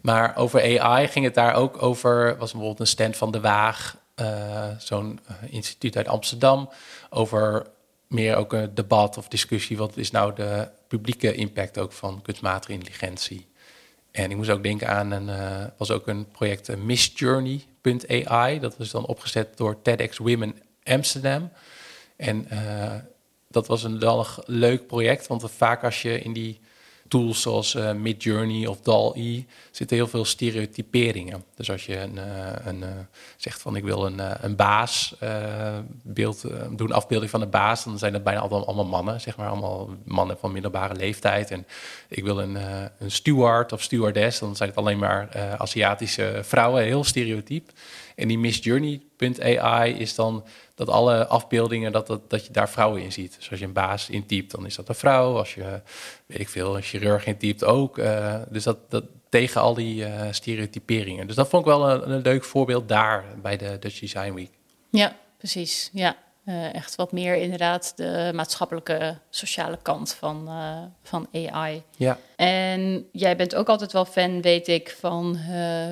[0.00, 3.96] Maar over AI ging het daar ook over, was bijvoorbeeld een stand van De Waag,
[4.78, 6.70] zo'n instituut uit Amsterdam,
[7.10, 7.66] over
[8.14, 9.76] meer ook een debat of discussie.
[9.76, 13.46] Wat is nou de publieke impact ook van kunstmatige intelligentie?
[14.10, 18.60] En ik moest ook denken aan een, uh, was ook een project uh, missjourney.ai.
[18.60, 21.50] Dat was dan opgezet door TEDx Women Amsterdam.
[22.16, 22.92] En uh,
[23.48, 26.60] dat was een wel leuk project, want vaak als je in die
[27.14, 31.44] tools zoals uh, Midjourney of DAL-E zitten heel veel stereotyperingen.
[31.54, 32.22] Dus als je een, uh,
[32.64, 32.88] een uh,
[33.36, 35.14] zegt van ik wil een, een baas
[36.02, 39.48] beeld doen, afbeelding van een baas, dan zijn dat bijna allemaal, allemaal mannen, zeg maar
[39.48, 41.50] allemaal mannen van middelbare leeftijd.
[41.50, 41.66] En
[42.08, 42.56] ik wil een,
[42.98, 47.70] een steward of stewardess, dan zijn het alleen maar Aziatische vrouwen, heel stereotyp.
[48.14, 53.12] En die missjourney.ai is dan dat alle afbeeldingen, dat, dat, dat je daar vrouwen in
[53.12, 53.34] ziet.
[53.36, 55.36] Dus als je een baas intypt, dan is dat een vrouw.
[55.36, 55.80] Als je,
[56.26, 57.98] weet ik veel, een chirurg intypt ook.
[57.98, 61.26] Uh, dus dat, dat tegen al die uh, stereotyperingen.
[61.26, 64.50] Dus dat vond ik wel een, een leuk voorbeeld daar bij de Dutch Design Week.
[64.90, 65.90] Ja, precies.
[65.92, 71.82] Ja, uh, echt wat meer inderdaad de maatschappelijke, sociale kant van, uh, van AI.
[71.96, 72.18] Ja.
[72.36, 75.46] En jij bent ook altijd wel fan, weet ik, van uh,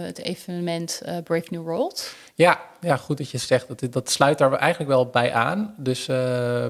[0.04, 2.14] het evenement Brave New World.
[2.34, 3.68] Ja, ja, goed dat je zegt.
[3.68, 5.74] Dat, dat sluit daar eigenlijk wel bij aan.
[5.76, 6.04] Dus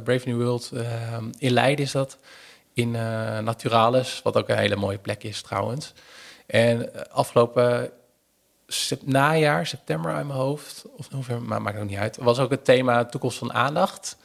[0.05, 0.73] Brave New World
[1.39, 2.19] in Leiden is dat.
[2.75, 2.91] In
[3.45, 5.93] Naturalis, wat ook een hele mooie plek is trouwens.
[6.47, 7.91] En afgelopen
[9.05, 12.65] najaar, september uit mijn hoofd, of november, maar maakt ook niet uit, was ook het
[12.65, 14.17] thema toekomst van aandacht.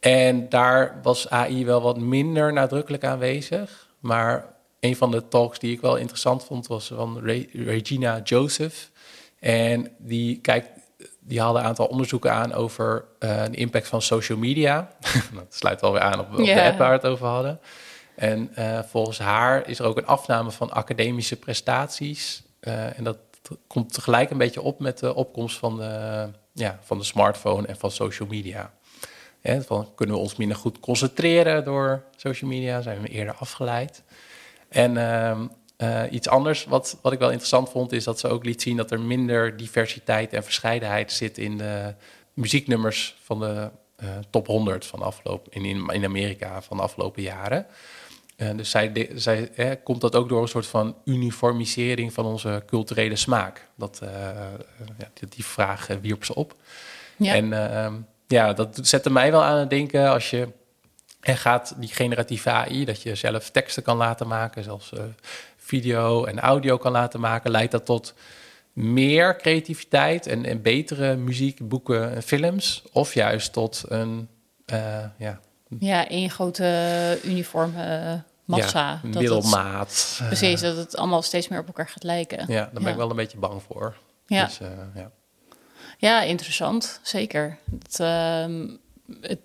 [0.00, 3.88] En daar was AI wel wat minder nadrukkelijk aanwezig.
[4.00, 8.90] Maar een van de talks die ik wel interessant vond was van Re Regina Joseph.
[9.40, 10.68] En die, kijkt,
[11.20, 14.90] die haalde een aantal onderzoeken aan over uh, de impact van social media.
[15.34, 16.56] dat sluit wel weer aan op, op yeah.
[16.56, 17.60] de app waar we het over hadden.
[18.16, 22.42] En uh, volgens haar is er ook een afname van academische prestaties.
[22.60, 23.18] Uh, en dat
[23.66, 27.76] komt tegelijk een beetje op met de opkomst van de, ja, van de smartphone en
[27.76, 28.72] van social media.
[29.42, 32.80] Van, kunnen we ons minder goed concentreren door social media?
[32.80, 34.02] Zijn we eerder afgeleid?
[34.68, 35.40] En uh,
[35.78, 38.76] uh, iets anders wat, wat ik wel interessant vond, is dat ze ook liet zien
[38.76, 41.94] dat er minder diversiteit en verscheidenheid zit in de
[42.32, 43.70] muzieknummers van de
[44.02, 47.66] uh, top 100 van afgelopen, in, in Amerika van de afgelopen jaren.
[48.44, 52.62] Uh, dus zij, zij eh, komt dat ook door een soort van uniformisering van onze
[52.66, 53.68] culturele smaak.
[53.74, 54.10] Dat, uh,
[54.98, 56.54] ja, die, die, vraag wierp ze op.
[57.16, 57.34] Ja.
[57.34, 57.94] En ehm,
[58.26, 60.48] ja, dat zette mij wel aan het denken als je
[61.20, 64.92] en gaat die generatieve AI, dat je zelf teksten kan laten maken, zelfs
[65.56, 68.14] video en audio kan laten maken, leidt dat tot
[68.72, 72.82] meer creativiteit en, en betere muziek, boeken en films?
[72.92, 74.28] Of juist tot een
[75.16, 75.40] ja,
[75.78, 79.00] ja, één grote uniforme massa.
[79.02, 80.16] Ja, middelmaat.
[80.18, 82.38] Het, precies, dat het allemaal steeds meer op elkaar gaat lijken.
[82.38, 82.88] Ja, daar ben ja.
[82.88, 83.96] ik wel een beetje bang voor.
[84.26, 85.10] Ja, dus, uh, ja.
[85.98, 87.58] ja interessant, zeker.
[87.82, 88.68] Het, uh,
[89.20, 89.40] het,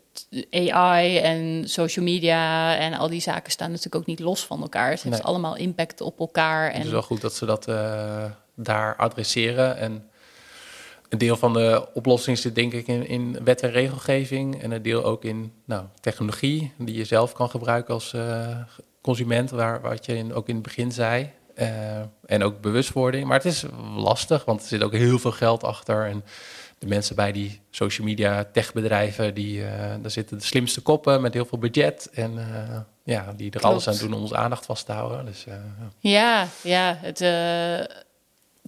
[0.52, 4.90] AI en social media en al die zaken staan natuurlijk ook niet los van elkaar.
[4.90, 5.26] Het heeft nee.
[5.26, 6.70] allemaal impact op elkaar.
[6.70, 6.76] En...
[6.76, 10.10] Het is wel goed dat ze dat uh, daar adresseren en
[11.10, 14.82] een deel van de oplossing zit denk ik in, in wet en regelgeving en een
[14.82, 18.58] deel ook in nou, technologie die je zelf kan gebruiken als uh,
[19.02, 21.32] consument, waar, wat je in, ook in het begin zei.
[21.56, 21.68] Uh,
[22.26, 23.26] en ook bewustwording.
[23.26, 26.06] Maar het is lastig, want er zit ook heel veel geld achter.
[26.06, 26.24] En
[26.78, 29.70] de mensen bij die social media techbedrijven, die, uh,
[30.02, 32.10] daar zitten de slimste koppen met heel veel budget.
[32.14, 32.34] En
[33.04, 33.66] ja, die er Klopt.
[33.66, 35.26] alles aan doen om onze aandacht vast te houden.
[35.26, 35.46] Dus,
[36.00, 37.22] ja, ja, het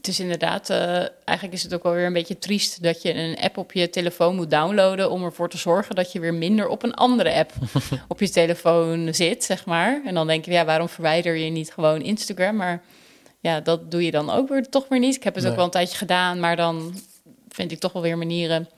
[0.01, 0.77] het is inderdaad, uh,
[1.25, 3.89] eigenlijk is het ook wel weer een beetje triest dat je een app op je
[3.89, 7.51] telefoon moet downloaden om ervoor te zorgen dat je weer minder op een andere app
[8.07, 10.01] op je telefoon zit, zeg maar.
[10.05, 12.55] En dan denk je, ja, waarom verwijder je niet gewoon Instagram?
[12.55, 12.81] Maar
[13.39, 15.15] ja, dat doe je dan ook weer toch weer niet.
[15.15, 15.51] Ik heb het nee.
[15.51, 16.95] ook wel een tijdje gedaan, maar dan
[17.49, 18.69] vind ik toch wel weer manieren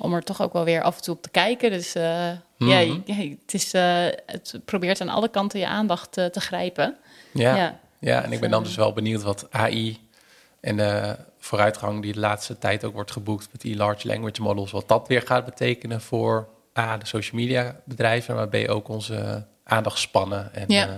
[0.00, 1.70] om er toch ook wel weer af en toe op te kijken.
[1.70, 3.02] Dus uh, mm -hmm.
[3.04, 6.96] ja, het, is, uh, het probeert aan alle kanten je aandacht te grijpen.
[7.32, 7.80] Ja, ja.
[7.98, 10.03] ja en ik ben dan dus wel benieuwd wat AI
[10.64, 14.70] en de vooruitgang die de laatste tijd ook wordt geboekt met die large language models,
[14.70, 16.48] wat dat weer gaat betekenen voor
[16.78, 20.54] A, de social media bedrijven, maar B, ook onze aandachtspannen.
[20.54, 20.94] En, ja, uh,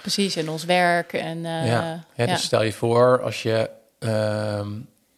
[0.00, 1.12] precies, en ons werk.
[1.12, 2.04] En, uh, ja.
[2.14, 4.66] ja, dus stel je voor als je uh,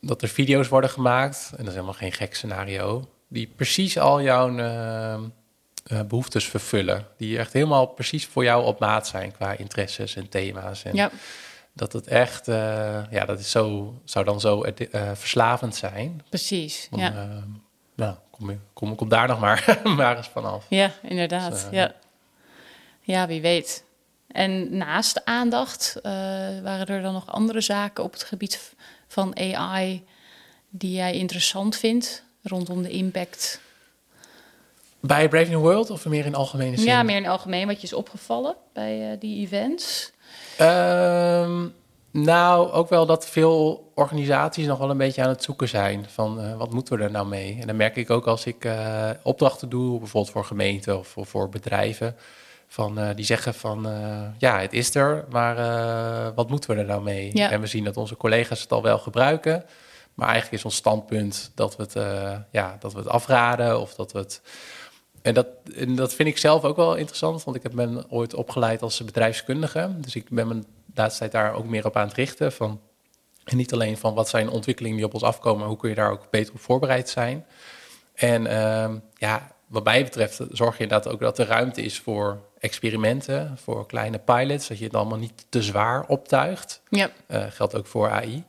[0.00, 4.22] dat er video's worden gemaakt, en dat is helemaal geen gek scenario, die precies al
[4.22, 5.22] jouw ehm,
[5.84, 7.06] eh, behoeftes vervullen.
[7.16, 10.84] Die echt helemaal precies voor jou op maat zijn qua interesses en thema's.
[10.84, 11.10] En, ja
[11.78, 12.54] dat het echt, uh,
[13.10, 16.22] ja, dat is zo, zou dan zo uh, verslavend zijn.
[16.28, 17.12] Precies, dan, ja.
[17.12, 17.42] Uh,
[17.94, 20.64] nou, kom, kom, kom daar nog maar, maar eens vanaf.
[20.68, 21.50] Ja, inderdaad.
[21.50, 21.94] Dus, ja.
[23.00, 23.84] ja, wie weet.
[24.28, 25.98] En naast aandacht,
[26.62, 28.74] waren er dan nog andere zaken op het gebied
[29.06, 30.04] van AI
[30.70, 33.60] die jij interessant vindt rondom de impact?
[35.00, 36.86] Bij Brave New World of meer in algemene zin?
[36.86, 37.66] Ja, meer in algemeen.
[37.66, 40.12] Wat je is opgevallen bij die events?
[40.60, 41.74] Um,
[42.10, 46.44] nou, ook wel dat veel organisaties nog wel een beetje aan het zoeken zijn van
[46.44, 47.58] uh, wat moeten we er nou mee?
[47.60, 51.26] En dan merk ik ook als ik uh, opdrachten doe, bijvoorbeeld voor gemeenten of voor,
[51.26, 52.16] voor bedrijven,
[52.66, 53.88] van, uh, die zeggen van
[54.38, 55.54] ja, het is er, maar
[56.34, 57.30] wat moeten we er nou mee?
[57.32, 57.50] Ja.
[57.50, 59.64] En we zien dat onze collega's het al wel gebruiken,
[60.14, 61.94] maar eigenlijk is ons standpunt dat we het,
[62.50, 64.40] ja, dat we het afraden of dat we het.
[65.22, 68.82] En dat, en dat vind ik zelf ook wel interessant, want ik ben ooit opgeleid
[68.82, 69.90] als bedrijfskundige.
[69.98, 72.52] Dus ik ben mijn laatste tijd daar ook meer op aan het richten.
[72.52, 72.80] Van,
[73.44, 76.10] en niet alleen van wat zijn ontwikkelingen die op ons afkomen, hoe kun je daar
[76.10, 77.46] ook beter op voorbereid zijn.
[78.14, 82.40] En uh, ja, wat mij betreft zorg je inderdaad ook dat er ruimte is voor
[82.58, 86.82] experimenten, voor kleine pilots, dat je het allemaal niet te zwaar optuigt.
[86.88, 87.10] Ja.
[87.28, 88.44] Uh, geldt ook voor AI.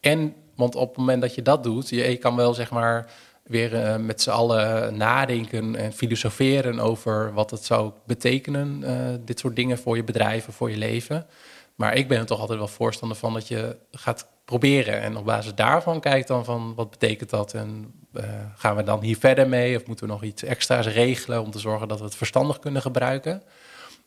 [0.00, 3.12] En, want op het moment dat je dat doet, je, je kan wel zeg maar
[3.44, 8.90] weer uh, met z'n allen nadenken en filosoferen over wat het zou betekenen, uh,
[9.24, 11.26] dit soort dingen voor je bedrijf of voor je leven.
[11.74, 15.00] Maar ik ben er toch altijd wel voorstander van dat je gaat proberen.
[15.00, 18.24] En op basis daarvan kijkt dan van wat betekent dat en uh,
[18.56, 21.58] gaan we dan hier verder mee of moeten we nog iets extra's regelen om te
[21.58, 23.42] zorgen dat we het verstandig kunnen gebruiken.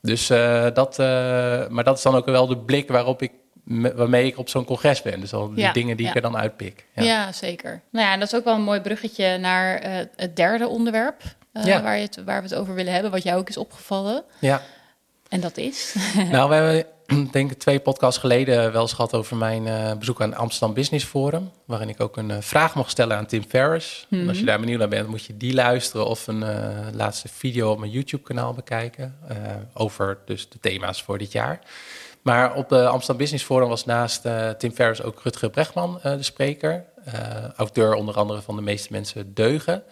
[0.01, 0.27] Dus
[0.73, 0.97] dat,
[1.69, 3.31] maar dat is dan ook wel de blik waarop ik,
[3.95, 5.19] waarmee ik op zo'n congres ben.
[5.19, 6.11] Dus al die ja, dingen die ja.
[6.11, 6.85] ik er dan uitpik.
[6.95, 7.03] Ja.
[7.03, 7.81] ja, zeker.
[7.91, 9.81] Nou ja, en dat is ook wel een mooi bruggetje naar
[10.15, 11.21] het derde onderwerp
[11.65, 14.23] waar, je het, waar we het over willen hebben, wat jou ook is opgevallen.
[14.39, 14.61] Ja.
[15.29, 15.95] En dat is?
[16.31, 16.85] nou, we hebben
[17.31, 21.05] denk ik twee podcasts geleden wel eens gehad over mijn uh, bezoek aan Amsterdam Business
[21.05, 21.51] Forum.
[21.65, 24.05] Waarin ik ook een vraag mocht stellen aan Tim Ferriss.
[24.09, 24.29] Mm -hmm.
[24.29, 26.45] Als je daar benieuwd naar bent, moet je die luisteren of een
[26.95, 29.17] laatste video op mijn YouTube kanaal bekijken.
[29.73, 31.59] over dus de thema's voor dit jaar.
[32.27, 34.21] Maar op de Amsterdam Business Forum was naast
[34.57, 36.85] Tim Ferriss ook Rutger Brechtman de spreker.
[37.55, 39.83] auteur onder andere van De meeste mensen deugen.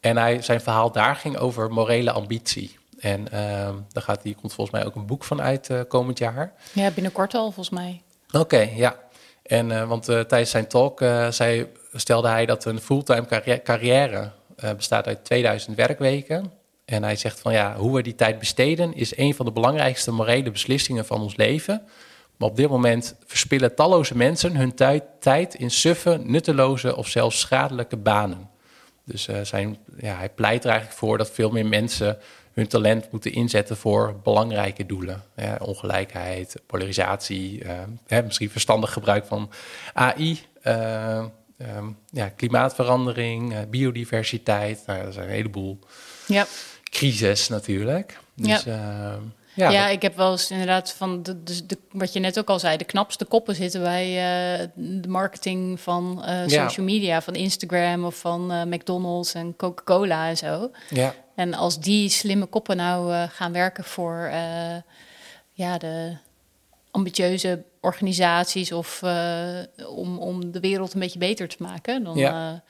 [0.00, 2.76] En hij, zijn verhaal daar ging over morele ambitie.
[2.98, 3.30] En uh,
[3.92, 6.52] daar gaat, hier komt volgens mij ook een boek van uit uh, komend jaar.
[6.72, 8.02] Ja, binnenkort al volgens mij.
[8.26, 8.96] Oké, okay, ja.
[9.42, 10.98] En uh, want uh, tijdens zijn talk
[11.30, 14.30] zei, stelde hij dat een fulltime carrière, carrière
[14.76, 16.52] bestaat uit 2000 werkweken.
[16.84, 20.12] En hij zegt van ja, hoe we die tijd besteden is een van de belangrijkste
[20.12, 21.82] morele beslissingen van ons leven.
[22.36, 24.74] Maar op dit moment verspillen talloze mensen hun
[25.20, 28.50] tijd in suffe, nutteloze of zelfs schadelijke banen.
[29.04, 32.18] Dus zijn, ja, hij pleit er eigenlijk voor dat veel meer mensen
[32.52, 35.22] hun talent moeten inzetten voor belangrijke doelen.
[35.58, 37.62] Ongelijkheid, polarisatie,
[38.06, 39.50] hè, misschien verstandig gebruik van
[39.92, 41.24] AI, uh,
[41.76, 44.82] um, ja, klimaatverandering, biodiversiteit.
[44.86, 45.78] Nou, dat zijn een heleboel
[46.26, 46.46] ja.
[46.94, 48.18] Crisis natuurlijk.
[48.34, 49.18] Dus, ja.
[49.54, 52.48] ja, ja, ik heb wel eens inderdaad van de, de, de, wat je net ook
[52.48, 56.92] al zei, de knapste koppen zitten bij uh, de marketing van uh, social ja.
[56.92, 60.70] media, van Instagram of van uh, McDonald's en Coca-Cola en zo.
[60.88, 61.14] Ja.
[61.34, 64.30] En als die slimme koppen nou gaan werken voor
[65.52, 66.16] ja, de
[66.90, 69.02] ambitieuze organisaties of
[69.88, 72.62] om, om de wereld een beetje beter te maken, dan ja.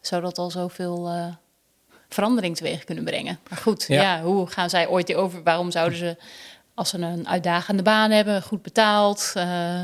[0.00, 1.10] zou dat al zoveel
[2.14, 3.38] verandering teweeg kunnen brengen.
[3.48, 4.02] Maar goed, ja.
[4.02, 4.22] Ja.
[4.22, 5.42] hoe gaan zij ooit die over?
[5.42, 6.16] Waarom zouden ze,
[6.74, 9.80] als ze een uitdagende baan hebben, goed betaald, uh,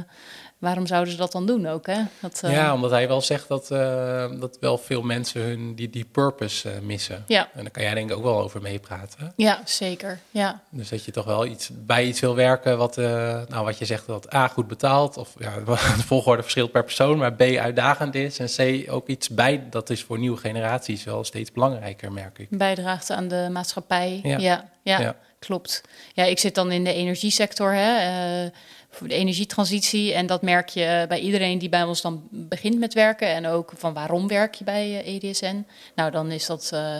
[0.58, 1.86] waarom zouden ze dat dan doen ook?
[1.86, 2.00] Hè?
[2.20, 5.90] Dat, uh, Ja, omdat hij wel zegt dat, uh, dat wel veel mensen hun die,
[5.90, 7.24] die purpose missen.
[7.26, 7.48] Ja.
[7.54, 9.32] En daar kan jij denk ik ook wel over meepraten.
[9.36, 10.18] Ja, zeker.
[10.30, 10.60] Ja.
[10.70, 14.06] Dus dat je toch wel iets bij iets wil werken wat, nou, wat je zegt
[14.06, 18.38] dat A goed betaalt, of ja, de volgorde verschilt per persoon, maar B uitdagend is
[18.38, 18.48] en
[18.84, 22.46] C ook iets bij, dat is voor nieuwe generaties wel steeds belangrijker, merk ik.
[22.50, 24.20] Bijdraagt aan de maatschappij.
[24.22, 24.38] Ja.
[24.38, 25.16] Ja, ja, Ja.
[25.38, 25.82] klopt.
[26.12, 28.48] Ja, ik zit dan in de energiesector, hè,
[28.90, 30.12] voor de energietransitie.
[30.14, 33.28] En dat merk je bij iedereen die bij ons dan begint met werken.
[33.28, 35.66] En ook van waarom werk je bij EDSN?
[35.94, 36.96] Nou, dan is dat uh,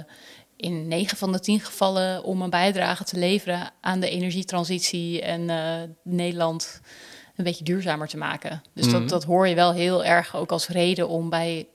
[0.57, 5.45] in 9 van de 10 gevallen om een bijdrage te leveren aan de energietransitie en
[6.03, 6.81] Nederland
[7.37, 8.63] een beetje duurzamer te maken.
[8.75, 8.99] Dus Mhm.
[9.01, 11.67] dat, dat hoor je wel heel erg ook als reden om bij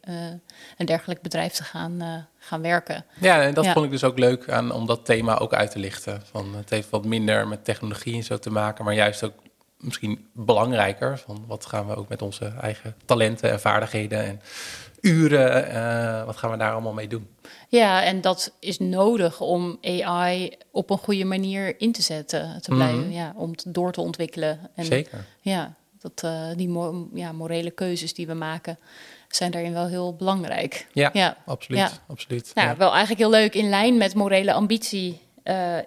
[0.77, 3.05] een dergelijk bedrijf te gaan, gaan werken.
[3.19, 3.73] Ja, en dat Ja.
[3.73, 6.21] vond ik dus ook leuk aan om dat thema ook uit te lichten.
[6.31, 9.33] Van, het heeft wat minder met technologie en zo te maken, maar juist ook
[9.83, 11.17] misschien belangrijker.
[11.17, 14.41] Van wat gaan we ook met onze eigen talenten en vaardigheden en
[15.01, 17.27] uren, eh, wat gaan we daar allemaal mee doen?
[17.69, 22.71] Ja, en dat is nodig om AI op een goede manier in te zetten, te
[22.71, 23.11] blijven, Mhm.
[23.11, 24.59] ja, om het door te ontwikkelen.
[24.75, 25.25] En, Zeker.
[25.41, 26.25] Ja, Dat,
[26.57, 26.71] die
[27.13, 28.77] ja, morele keuzes die we maken,
[29.27, 30.87] zijn daarin wel heel belangrijk.
[30.93, 31.37] Ja, ja.
[31.45, 32.01] absoluut.
[32.07, 32.51] absoluut.
[32.55, 33.53] Nou, wel eigenlijk heel leuk.
[33.53, 35.21] In lijn met morele ambitie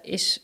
[0.03, 0.41] is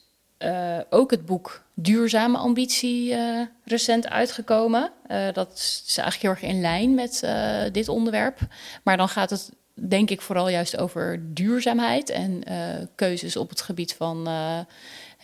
[0.90, 3.16] ook het boek Duurzame Ambitie
[3.64, 4.90] recent uitgekomen.
[5.32, 7.26] dat is eigenlijk heel erg in lijn met
[7.72, 8.38] dit onderwerp.
[8.82, 9.50] Maar dan gaat het
[9.88, 12.56] denk ik vooral juist over duurzaamheid en uh,
[12.94, 14.58] keuzes op het gebied van uh,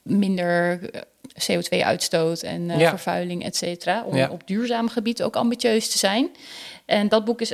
[0.03, 1.01] minder eh,
[1.51, 2.89] CO2-uitstoot en uh, ja.
[2.89, 4.05] vervuiling, et cetera.
[4.05, 4.29] Om ja.
[4.29, 6.29] op duurzaam gebied ook ambitieus te zijn.
[6.89, 7.53] En dat boek is,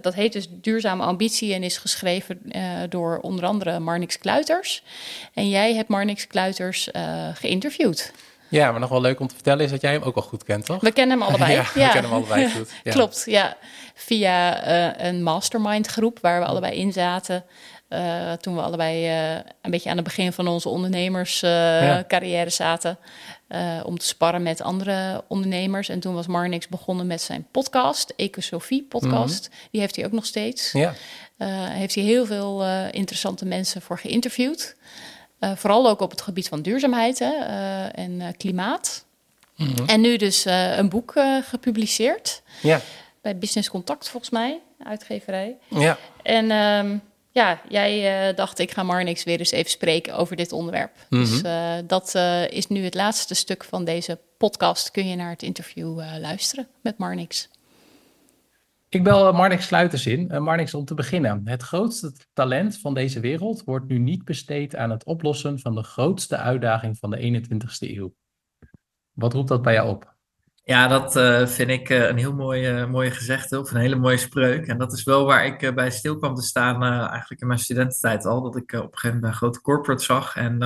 [0.00, 2.40] dat heet dus Duurzame Ambitie en is geschreven
[2.88, 4.82] door onder andere Marnix Kluiters.
[5.34, 6.88] En jij hebt Marnix Kluiters
[7.34, 8.12] geïnterviewd.
[8.48, 10.44] Ja, maar nog wel leuk om te vertellen is dat jij hem ook al goed
[10.44, 10.80] kent, toch?
[10.80, 11.52] We kennen hem allebei.
[11.56, 12.70] ja, we kennen hem allebei goed.
[12.84, 12.92] Ja.
[12.96, 13.56] Klopt, ja.
[13.94, 17.44] Via een mastermind groep waar we allebei in zaten.
[17.88, 22.50] Uh, toen we allebei uh, een beetje aan het begin van onze ondernemerscarrière ja.
[22.50, 22.98] zaten.
[23.84, 25.88] om te sparren met andere ondernemers.
[25.88, 29.48] En toen was Marnix begonnen met zijn podcast, Ecosofie podcast.
[29.48, 29.68] Mm -hmm.
[29.70, 30.72] Die heeft hij ook nog steeds.
[30.72, 30.94] Ja.
[31.68, 34.76] heeft hij heel veel interessante mensen voor geïnterviewd.
[35.40, 37.32] Vooral ook op het gebied van duurzaamheid hè,
[37.86, 39.04] en klimaat.
[39.56, 39.86] Mm -hmm.
[39.86, 40.44] En nu dus
[40.76, 42.42] een boek gepubliceerd.
[42.62, 42.80] Ja.
[43.22, 45.56] Bij Business Contact, volgens mij, uitgeverij.
[45.68, 45.98] Ja.
[46.22, 47.02] En um,
[47.36, 50.92] ja, jij dacht, ik ga Marnix weer eens even spreken over dit onderwerp.
[51.08, 51.30] Mm -hmm.
[51.30, 51.42] Dus
[51.86, 52.14] dat
[52.50, 54.90] is nu het laatste stuk van deze podcast.
[54.90, 57.48] Kun je naar het interview luisteren met Marnix.
[58.88, 60.28] Ik bel Marnix Sluiters in.
[60.32, 61.42] Uh, Marnix, om te beginnen.
[61.44, 65.82] Het grootste talent van deze wereld wordt nu niet besteed aan het oplossen van de
[65.82, 68.14] grootste uitdaging van de 21ste eeuw.
[69.12, 70.15] Wat roept dat bij jou op?
[70.66, 74.16] Ja, dat uh, vind ik uh, een heel mooie, mooie gezegde of een hele mooie
[74.16, 74.66] spreuk.
[74.66, 78.24] En dat is wel waar ik bij stil kwam te staan, eigenlijk in mijn studententijd
[78.24, 78.42] al.
[78.42, 80.58] Dat ik op een gegeven moment een grote corporate zag en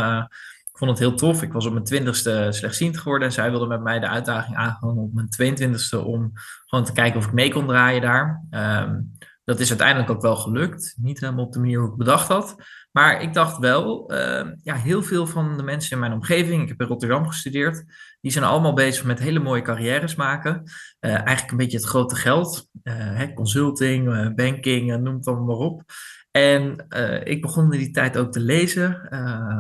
[0.73, 1.43] vond het heel tof.
[1.43, 3.29] Ik was op mijn twintigste slechtziend geworden.
[3.29, 6.33] En zij wilde met mij de uitdaging aangaan op mijn 22ste om
[6.67, 8.45] gewoon te kijken of ik mee kon draaien daar.
[8.51, 10.95] Um, dat is uiteindelijk ook wel gelukt.
[11.01, 12.57] Niet helemaal op de manier hoe ik bedacht had.
[12.93, 16.69] Maar ik dacht wel, uh, ja, heel veel van de mensen in mijn omgeving, ik
[16.69, 17.85] heb in Rotterdam gestudeerd,
[18.21, 20.63] die zijn allemaal bezig met hele mooie carrières maken.
[21.01, 22.69] Uh, eigenlijk een beetje het grote geld.
[22.83, 25.83] Hè, consulting, banking, noem het allemaal maar op.
[26.31, 26.87] En
[27.25, 29.09] ik begon in die tijd ook te lezen.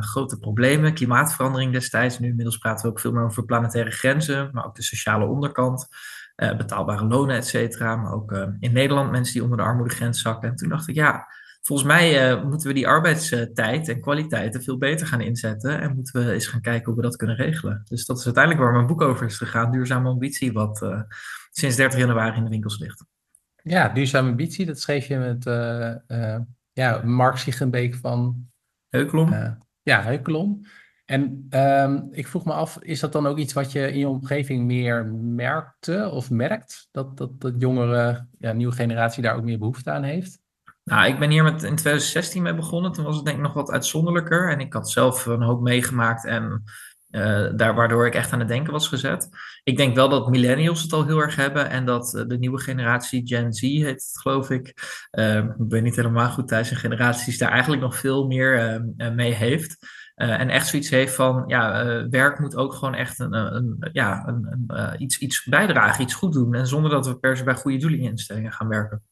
[0.01, 2.18] Grote problemen, klimaatverandering destijds.
[2.18, 5.88] Nu inmiddels praten we ook veel meer over planetaire grenzen, maar ook de sociale onderkant.
[6.37, 7.96] Betaalbare lonen, et cetera.
[7.96, 10.49] Maar ook in Nederland mensen die onder de armoedegrens zakken.
[10.49, 11.27] En toen dacht ik, ja,
[11.61, 15.81] volgens mij moeten we die arbeidstijd en kwaliteiten veel beter gaan inzetten.
[15.81, 17.83] En moeten we eens gaan kijken hoe we dat kunnen regelen.
[17.88, 19.70] Dus dat is uiteindelijk waar mijn boek over is gegaan.
[19.70, 20.87] Duurzame ambitie, wat
[21.51, 23.05] sinds 30 januari in de winkels ligt.
[23.62, 25.44] Ja, duurzame ambitie, dat schreef je met
[26.73, 28.49] ja, Mark Siegenbeek van...
[28.88, 29.33] Heukelom.
[29.33, 29.51] Uh,
[29.83, 30.66] ja, Heukelom.
[31.05, 34.09] En um, ik vroeg me af, is dat dan ook iets wat je in je
[34.09, 36.88] omgeving meer merkte of merkt?
[36.90, 40.40] Dat, dat, dat jongere, ja, nieuwe generatie daar ook meer behoefte aan heeft?
[40.90, 42.92] Nou, ik ben hier met, in 2016 mee begonnen.
[42.92, 44.50] Toen was het denk ik nog wat uitzonderlijker.
[44.50, 46.62] En ik had zelf een hoop meegemaakt en
[47.11, 49.29] uh, daar waardoor ik echt aan het denken was gezet.
[49.62, 52.61] Ik denk wel dat millennials het al heel erg hebben en dat uh, de nieuwe
[52.61, 54.74] generatie Gen Z heet het geloof ik.
[55.18, 58.83] Uh, ik ben niet helemaal goed thuis in generaties daar eigenlijk nog veel meer
[59.14, 59.76] mee heeft.
[60.14, 64.64] en echt zoiets heeft van, ja, werk moet ook gewoon echt een, een ja, een,
[64.66, 66.55] een iets, iets bijdragen, iets goed doen.
[66.55, 69.03] En zonder dat we per se bij goede doelinginstellingen gaan werken.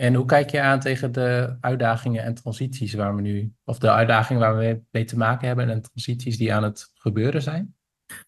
[0.00, 3.90] En hoe kijk je aan tegen de uitdagingen en transities waar we nu, of de
[3.90, 7.74] uitdagingen waar we mee te maken hebben en transities die aan het gebeuren zijn?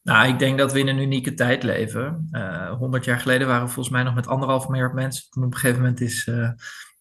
[0.02, 2.28] Nou, ik denk dat we in een unieke tijd leven.
[2.78, 5.30] Honderd uh, jaar geleden waren we volgens mij nog met anderhalf miljard mensen.
[5.30, 6.50] Toen op een gegeven moment is uh,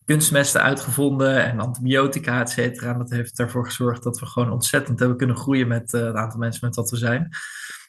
[0.05, 2.91] kunstmesten uitgevonden en antibiotica, et cetera.
[2.91, 6.15] En dat heeft ervoor gezorgd dat we gewoon ontzettend hebben kunnen groeien met uh, het
[6.15, 7.29] aantal mensen met wat we zijn.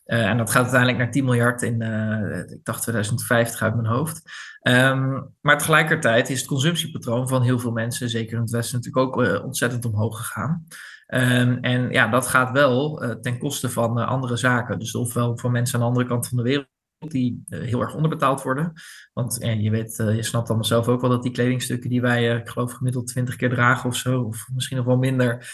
[0.07, 3.87] Uh, en dat gaat uiteindelijk naar 10 miljard in, uh, ik dacht 2050 uit mijn
[3.87, 4.23] hoofd.
[4.69, 9.07] Um, maar tegelijkertijd is het consumptiepatroon van heel veel mensen, zeker in het Westen, natuurlijk
[9.07, 10.67] ook uh, ontzettend omhoog gegaan.
[11.07, 14.79] Um, en ja, dat gaat wel ten koste van andere zaken.
[14.79, 18.43] Dus ofwel voor mensen aan de andere kant van de wereld die heel erg onderbetaald
[18.43, 18.73] worden.
[19.13, 22.49] Want je weet, je snapt allemaal zelf ook wel dat die kledingstukken die wij, ik
[22.49, 25.47] geloof, gemiddeld 20 keer dragen of zo, of misschien nog wel minder,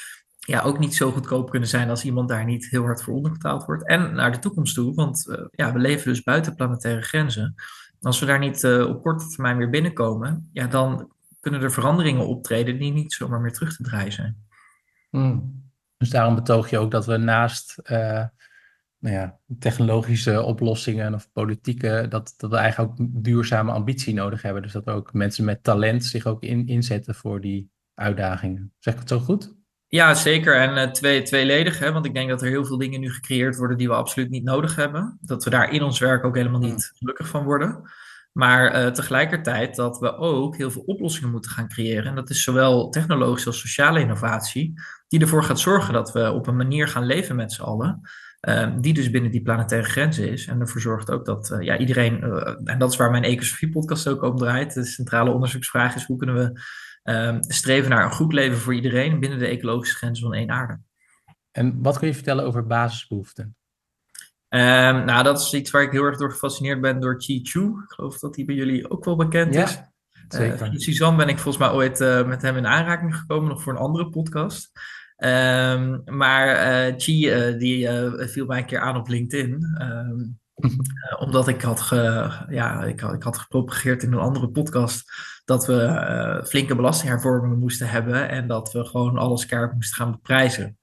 [0.48, 3.64] ja, ook niet zo goedkoop kunnen zijn als iemand daar niet heel hard voor onderbetaald
[3.64, 3.87] wordt.
[3.87, 7.54] En naar de toekomst toe, want uh, ja, we leven dus buiten planetaire grenzen.
[8.00, 12.26] Als we daar niet uh, op korte termijn weer binnenkomen, ja, dan kunnen er veranderingen
[12.26, 14.36] optreden die niet zomaar meer terug te draaien zijn.
[15.11, 15.62] Hmm.
[15.96, 18.24] Dus daarom betoog je ook dat we naast uh,
[18.99, 24.62] nou ja, technologische oplossingen of politieke, dat, dat we eigenlijk ook duurzame ambitie nodig hebben.
[24.62, 28.72] Dus dat ook mensen met talent zich ook in, inzetten voor die uitdagingen.
[28.78, 29.57] Zeg ik het zo goed?
[29.91, 30.57] Ja, zeker.
[30.57, 31.93] En uh, twee, tweeledig, hè?
[31.93, 34.45] want ik denk dat er heel veel dingen nu gecreëerd worden die we absoluut niet
[34.45, 35.18] nodig hebben.
[35.20, 36.99] Dat we daar in ons werk ook helemaal niet hmm.
[36.99, 37.91] gelukkig van worden.
[38.32, 42.05] Maar uh, tegelijkertijd dat we ook heel veel oplossingen moeten gaan creëren.
[42.05, 46.47] En dat is zowel technologische als sociale innovatie, die ervoor gaat zorgen dat we op
[46.47, 48.01] een manier gaan leven met z'n allen.
[48.49, 50.47] Uh, die dus binnen die planetaire grenzen is.
[50.47, 52.22] En ervoor zorgt ook dat uh, ja, iedereen,
[52.64, 54.74] en dat is waar mijn Ecosofie-podcast ook om draait.
[54.74, 56.61] De centrale onderzoeksvraag is: hoe kunnen we
[57.09, 60.80] Ehm, streven naar een goed leven voor iedereen binnen de ecologische grenzen van één aarde.
[61.50, 63.56] En wat kun je vertellen over basisbehoeften?
[64.48, 67.61] Um, nou, dat is iets waar ik heel erg door gefascineerd ben door Chi Chu.
[67.61, 69.72] Ik geloof dat die bij jullie ook wel bekend is.
[69.72, 69.92] Ja,
[70.28, 70.66] zeker.
[70.66, 73.72] Uh, Suzanne ben ik volgens mij ooit uh, met hem in aanraking gekomen, nog voor
[73.72, 74.70] een andere podcast.
[75.16, 76.48] Um, maar
[76.88, 77.88] uh, Chi, die
[78.28, 79.76] viel mij een keer aan op LinkedIn.
[81.18, 81.88] Omdat ik had,
[82.48, 85.12] ja, ik, ik had gepropageerd in een andere podcast
[85.44, 90.11] dat we uh, flinke belastinghervormingen moesten hebben en dat we gewoon alles keihard moesten gaan
[90.11, 90.78] beprijzen.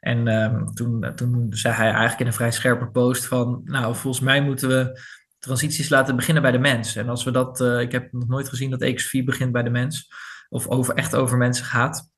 [0.00, 4.24] En um, toen, toen zei hij eigenlijk in een vrij scherpe post van, nou, volgens
[4.24, 5.00] mij moeten we
[5.38, 6.96] transities laten beginnen bij de mens.
[6.96, 9.70] En als we dat, uh, ik heb nog nooit gezien dat EX4 begint bij de
[9.70, 10.12] mens,
[10.48, 12.10] of over, echt over mensen gaat.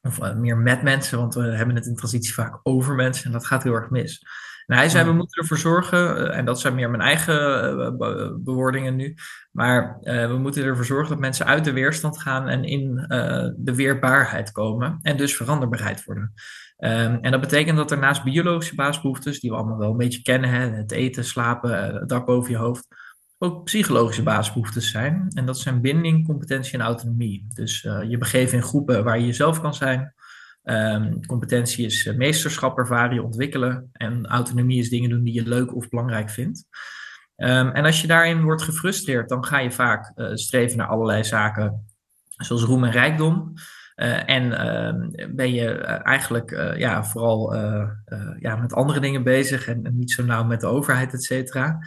[0.00, 3.46] Of meer met mensen, want we hebben het in transitie vaak over mensen en dat
[3.46, 4.26] gaat heel erg mis.
[4.66, 7.96] En hij zei, we moeten ervoor zorgen, en dat zijn meer mijn eigen
[8.44, 9.14] bewoordingen nu,
[9.50, 13.48] maar uh, we moeten ervoor zorgen dat mensen uit de weerstand gaan en in uh,
[13.56, 16.32] de weerbaarheid komen en dus veranderbaarheid worden.
[16.78, 20.22] Um, en dat betekent dat er naast biologische basisbehoeftes, die we allemaal wel een beetje
[20.22, 22.86] kennen, hè, het eten, slapen, het dak boven je hoofd,
[23.38, 25.26] ook psychologische basisbehoeftes zijn.
[25.34, 27.46] En dat zijn binding, competentie en autonomie.
[27.54, 30.14] Dus uh, je begeven in groepen waar je jezelf kan zijn.
[30.64, 33.88] Um, competentie is meesterschap ervaren, je ontwikkelen.
[33.92, 36.64] En autonomie is dingen doen die je leuk of belangrijk vindt.
[37.36, 41.24] Um, en als je daarin wordt gefrustreerd, dan ga je vaak uh, streven naar allerlei
[41.24, 41.86] zaken,
[42.36, 43.52] zoals roem en rijkdom.
[43.96, 47.54] Uh, en uh, ben je eigenlijk ja, vooral
[48.38, 51.78] ja, met andere dingen bezig en, en, niet zo nauw met de overheid, et cetera.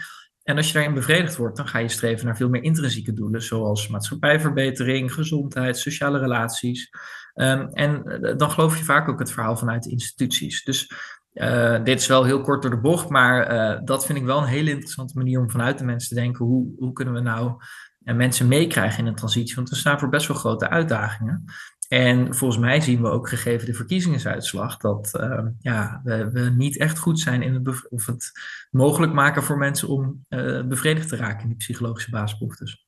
[0.46, 3.42] En als je daarin bevredigd wordt, dan ga je streven naar veel meer intrinsieke doelen,
[3.42, 6.90] zoals maatschappijverbetering, gezondheid, sociale relaties.
[7.34, 8.04] Um, en
[8.38, 10.64] dan geloof je vaak ook het verhaal vanuit instituties.
[10.64, 10.92] Dus
[11.34, 14.38] uh, dit is wel heel kort door de bocht, maar uh, dat vind ik wel
[14.38, 16.46] een hele interessante manier om vanuit de mensen te denken.
[16.46, 17.62] Hoe, hoe kunnen we nou
[18.00, 19.56] mensen meekrijgen in een transitie?
[19.56, 21.44] Want we staan voor best wel grote uitdagingen.
[21.88, 25.12] En volgens mij zien we ook gegeven de verkiezingsuitslag dat
[25.60, 28.32] ja, we, we, niet echt goed zijn in het, of het
[28.72, 30.26] mogelijk maken voor mensen om
[30.68, 32.86] bevredigd te raken in die psychologische basisbehoeftes.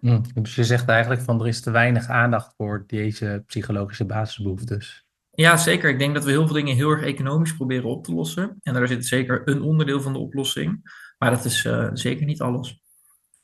[0.00, 5.06] Mm, dus je zegt eigenlijk van er is te weinig aandacht voor deze psychologische basisbehoeftes.
[5.30, 5.90] Ja, zeker.
[5.90, 8.58] Ik denk dat we heel veel dingen heel erg economisch proberen op te lossen.
[8.62, 10.94] En daar zit zeker een onderdeel van de oplossing.
[11.18, 12.82] Maar dat is uh, zeker niet alles.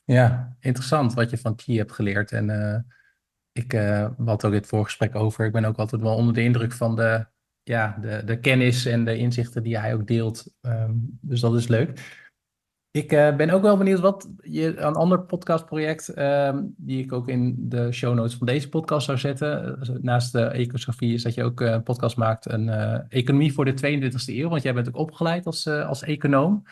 [0.03, 2.31] Ja, interessant wat je van T hebt geleerd.
[2.31, 2.75] En uh,
[3.53, 5.45] ik uh, had ook het voorgesprek over.
[5.45, 7.25] Ik ben ook altijd wel onder de indruk van de,
[7.63, 10.53] ja, de, de kennis en de inzichten die hij ook deelt.
[10.61, 12.21] Um, dus dat is leuk.
[12.91, 17.29] Ik uh, ben ook wel benieuwd wat je een ander podcastproject, uh, die ik ook
[17.29, 19.79] in de show notes van deze podcast zou zetten.
[19.81, 22.69] Eh, naast de ecosofie is dat je ook eh, een podcast maakt, een
[23.09, 24.49] economie voor de 22e eeuw.
[24.49, 26.63] Want jij bent ook opgeleid als, als econoom.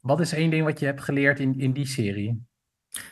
[0.00, 2.48] Wat is één ding wat je hebt geleerd in, in die serie?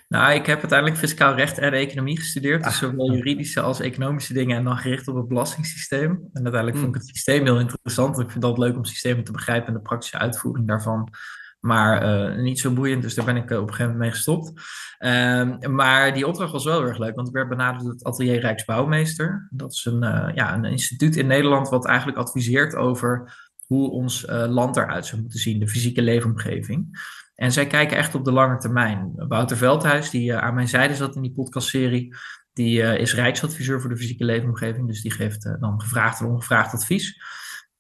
[0.09, 2.65] Nou, ik heb uiteindelijk fiscaal recht en economie gestudeerd.
[2.65, 6.11] Dus ah, zowel juridische als economische dingen en dan gericht op het belastingssysteem.
[6.11, 8.19] En uiteindelijk vond ik het systeem heel interessant.
[8.19, 11.13] Ik vind het leuk om systemen te begrijpen en de praktische uitvoering daarvan.
[11.61, 14.11] Maar uh, niet zo boeiend, dus daar ben ik uh, op een gegeven moment mee
[14.11, 14.53] gestopt.
[14.99, 18.41] Uh, maar die opdracht was wel erg leuk, want ik werd benaderd door het Atelier
[18.41, 19.49] Rijksbouwmeester.
[19.51, 24.27] Dat is een, uh, ja, een instituut in Nederland wat eigenlijk adviseert over hoe ons
[24.29, 26.99] land eruit zou moeten zien, de fysieke leefomgeving.
[27.39, 29.13] En zij kijken echt op de lange termijn.
[29.17, 32.17] Wouter Veldhuis, die aan mijn zijde zat in die podcastserie,
[32.53, 34.87] die is Rijksadviseur voor de fysieke leefomgeving.
[34.87, 37.23] Dus die geeft dan gevraagd en ongevraagd advies.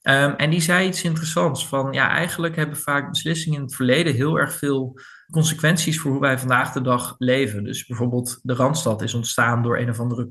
[0.02, 4.14] Um, en die zei iets interessants van, ja, eigenlijk hebben vaak beslissingen in het verleden
[4.14, 5.00] heel erg veel
[5.30, 7.64] consequenties voor hoe wij vandaag de dag leven.
[7.64, 10.30] Dus bijvoorbeeld de Randstad is ontstaan door een of andere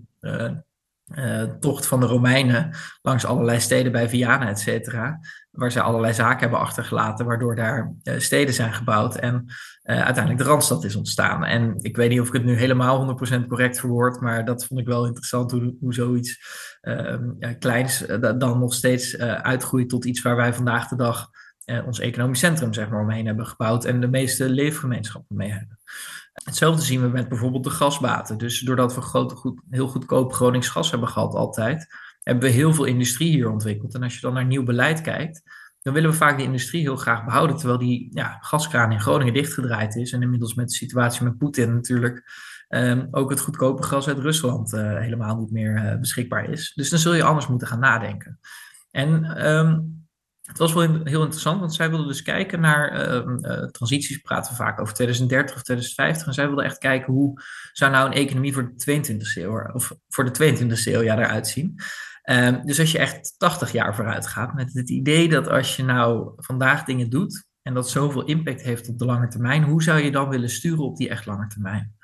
[1.59, 5.19] tocht van de Romeinen langs allerlei steden bij Viana, et cetera.
[5.57, 9.45] Waar ze allerlei zaken hebben achtergelaten, waardoor daar uh, steden zijn gebouwd en
[9.83, 11.43] uiteindelijk de Randstad is ontstaan.
[11.43, 14.79] En ik weet niet of ik het nu helemaal 100% correct verwoord, maar dat vond
[14.79, 16.39] ik wel interessant hoe, hoe zoiets
[16.81, 21.29] ehm, kleins dan nog steeds uitgroeit tot iets waar wij vandaag de dag
[21.85, 25.79] ons economisch centrum zeg maar, omheen hebben gebouwd en de meeste leefgemeenschappen mee hebben.
[26.43, 28.37] Hetzelfde zien we met bijvoorbeeld de gasbaten.
[28.37, 31.87] Dus doordat we groot, goed, heel goedkoop Gronings gas hebben gehad altijd,
[32.27, 33.95] hebben we heel veel industrie hier ontwikkeld.
[33.95, 35.41] En als je dan naar nieuw beleid kijkt,
[35.81, 39.33] dan willen we vaak die industrie heel graag behouden, terwijl die ja, gaskraan in Groningen
[39.33, 40.11] dichtgedraaid is.
[40.11, 42.23] En inmiddels met de situatie met Poetin natuurlijk
[42.69, 46.73] um, ook het goedkope gas uit Rusland uh, helemaal niet meer uh, beschikbaar is.
[46.75, 48.39] Dus dan zul je anders moeten gaan nadenken.
[48.91, 50.05] En um,
[50.41, 54.17] het was wel heel interessant, want zij wilden dus kijken naar uh, transities.
[54.17, 56.27] Praten we vaak over 2030 of 2050.
[56.27, 57.41] En zij wilden echt kijken hoe
[57.73, 61.47] zou nou een economie voor de 22e eeuw, of voor de 22e eeuw ja, eruit
[61.47, 61.79] zien.
[62.29, 65.83] Um, dus als je echt 80 jaar vooruit gaat, met het idee dat als je
[65.83, 69.99] nou vandaag dingen doet en dat zoveel impact heeft op de lange termijn, hoe zou
[69.99, 71.95] je dan willen sturen op die echt lange termijn?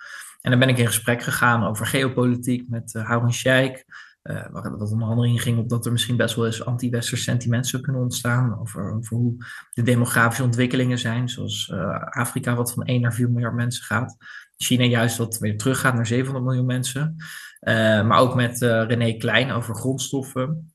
[0.42, 3.84] En dan ben ik in gesprek gegaan over geopolitiek met uh, Harun Sheikh.
[4.24, 7.84] Uh, wat onder andere inging op dat er misschien best wel eens anti-westers sentiment zou
[7.84, 8.60] kunnen ontstaan.
[8.60, 9.36] Over, over, hoe
[9.74, 11.30] de demografische ontwikkelingen zijn.
[11.30, 14.18] Zoals uh, Afrika, wat van 1 naar 4 miljard mensen gaat.
[14.58, 17.16] China juist wat weer teruggaat naar 700 miljoen mensen.
[17.64, 20.74] Uh, maar ook met René Klein over grondstoffen.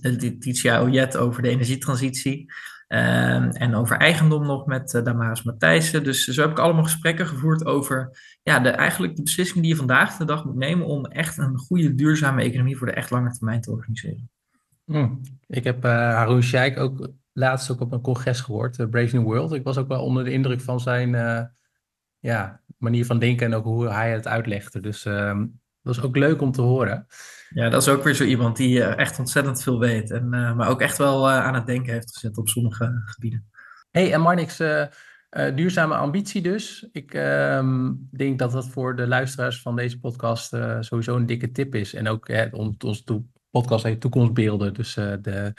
[0.00, 2.52] Letitia Oyet over de energietransitie.
[2.88, 6.04] Um, en over eigendom nog met uh, Damaris Matthijssen.
[6.04, 9.76] Dus zo heb ik allemaal gesprekken gevoerd over ja, de, eigenlijk de beslissing die je
[9.76, 13.32] vandaag de dag moet nemen om echt een goede, duurzame economie voor de echt lange
[13.32, 14.30] termijn te organiseren.
[14.84, 15.20] Hmm.
[15.46, 19.52] Ik heb uh, Haroon Sheikh ook laatst ook op een congres gehoord, Brave New World.
[19.52, 21.10] Ik was ook wel onder de indruk van zijn
[22.18, 24.80] ja, manier van denken en ook hoe hij het uitlegde.
[24.80, 25.46] Dus ehm,
[25.86, 27.06] was ook leuk om te horen.
[27.48, 30.10] Ja, dat is ook weer zo iemand die uh, echt ontzettend veel weet.
[30.10, 33.50] En, uh, maar ook echt wel uh, aan het denken heeft gezet op sommige gebieden.
[33.90, 34.62] hey, en Marnix,
[35.54, 36.88] duurzame ambitie dus.
[36.92, 41.74] Ik ehm, denk dat dat voor de luisteraars van deze podcast sowieso een dikke tip
[41.74, 41.94] is.
[41.94, 44.74] En ook onze podcast heet Toekomstbeelden.
[44.74, 45.52] Dus de,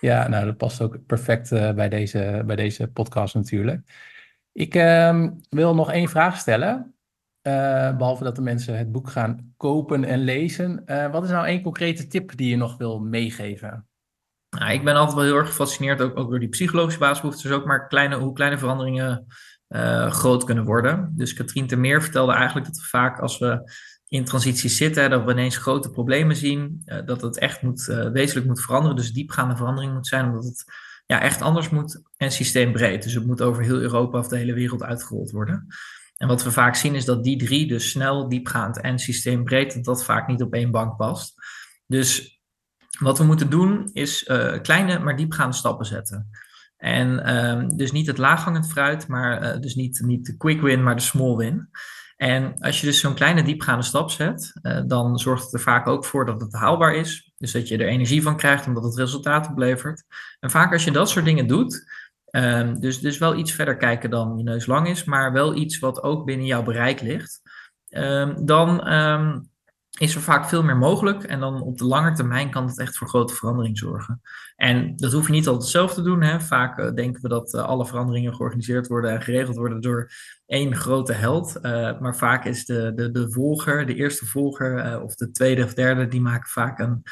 [0.00, 4.10] ja, nou, dat past ook perfect bij, deze, bij deze podcast natuurlijk.
[4.52, 6.94] Ik ehm, wil nog één vraag stellen.
[7.42, 10.82] Uh, behalve dat de mensen het boek gaan kopen en lezen.
[10.86, 13.86] Uh, wat is nou één concrete tip die je nog wil meegeven?
[14.50, 17.48] Nou, ik ben altijd wel heel erg gefascineerd, ook, ook door die psychologische basisbehoeften.
[17.48, 19.26] Dus ook maar kleine, hoe kleine veranderingen
[19.68, 21.12] uh, groot kunnen worden.
[21.16, 23.72] Dus Katrien Termeer vertelde eigenlijk dat we vaak als we
[24.08, 26.82] in transitie zitten, dat we ineens grote problemen zien.
[27.04, 28.96] dat het echt moet, wezenlijk moet veranderen.
[28.96, 30.64] Dus diepgaande verandering moet zijn, omdat het
[31.06, 33.02] ja, echt anders moet en systeembreed.
[33.02, 35.66] Dus het moet over heel Europa of de hele wereld uitgerold worden.
[36.22, 39.84] En wat we vaak zien is dat die drie, dus snel, diepgaand en systeembreed, dat
[39.84, 41.34] dat vaak niet op één bank past.
[41.86, 42.40] Dus
[42.98, 46.30] wat we moeten doen is uh, kleine maar diepgaande stappen zetten.
[46.76, 50.82] En um, dus niet het laaghangend fruit, maar uh, dus niet, niet de quick win,
[50.82, 51.68] maar de small win.
[52.16, 55.86] En als je dus zo'n kleine diepgaande stap zet, uh, dan zorgt het er vaak
[55.86, 57.32] ook voor dat het haalbaar is.
[57.36, 60.04] Dus dat je er energie van krijgt, omdat het resultaat oplevert.
[60.40, 61.84] En vaak als je dat soort dingen doet,
[62.36, 65.78] Um, dus, dus wel iets verder kijken dan je neus lang is, maar wel iets
[65.78, 67.40] wat ook binnen jouw bereik ligt.
[67.88, 69.50] Um, dan um,
[69.98, 71.22] is er vaak veel meer mogelijk.
[71.22, 74.20] En dan op de lange termijn kan het echt voor grote verandering zorgen.
[74.56, 76.22] En dat hoef je niet altijd zelf te doen.
[76.22, 76.40] Hè.
[76.40, 80.10] Vaak uh, denken we dat uh, alle veranderingen georganiseerd worden en geregeld worden door
[80.46, 81.58] één grote held.
[81.62, 85.74] Uh, maar vaak is de, de, de volger, de eerste volger of de tweede of
[85.74, 87.02] derde, die maken vaak een,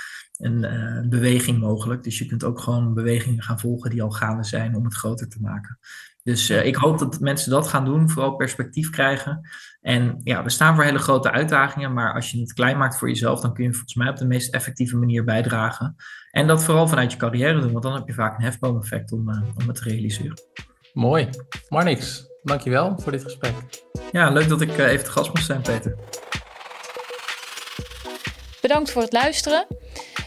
[0.41, 2.03] een beweging mogelijk.
[2.03, 5.29] Dus je kunt ook gewoon bewegingen gaan volgen die al gaande zijn om het groter
[5.29, 5.79] te maken.
[6.23, 9.49] Dus ik hoop dat mensen dat gaan doen, vooral perspectief krijgen.
[9.81, 13.09] En ja, we staan voor hele grote uitdagingen, maar als je het klein maakt voor
[13.09, 15.97] jezelf, dan kun je volgens mij op de meest effectieve manier bijdragen.
[16.31, 19.29] En dat vooral vanuit je carrière doen, want dan heb je vaak een hefboomeffect om,
[19.29, 20.41] uh, om het te realiseren.
[20.93, 21.29] Mooi.
[21.69, 23.55] Marnix, dankjewel voor dit gesprek.
[24.13, 25.97] Ja, leuk dat ik uh, even te gast moest zijn, Peter.
[28.61, 29.67] Bedankt voor het luisteren.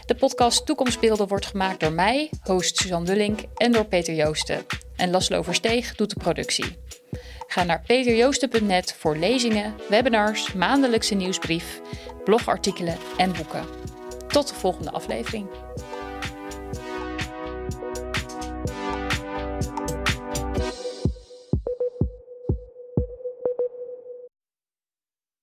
[0.06, 4.66] De podcast Toekomstbeelden wordt gemaakt door mij, host Suzanne Dullink, en door Peter Joosten.
[4.96, 6.76] En Laslo Versteeg doet de productie.
[7.46, 11.80] Ga naar peterjoosten.net voor lezingen, webinars, maandelijkse nieuwsbrief,
[12.24, 13.64] blogartikelen en boeken.
[14.28, 15.46] Tot de volgende aflevering.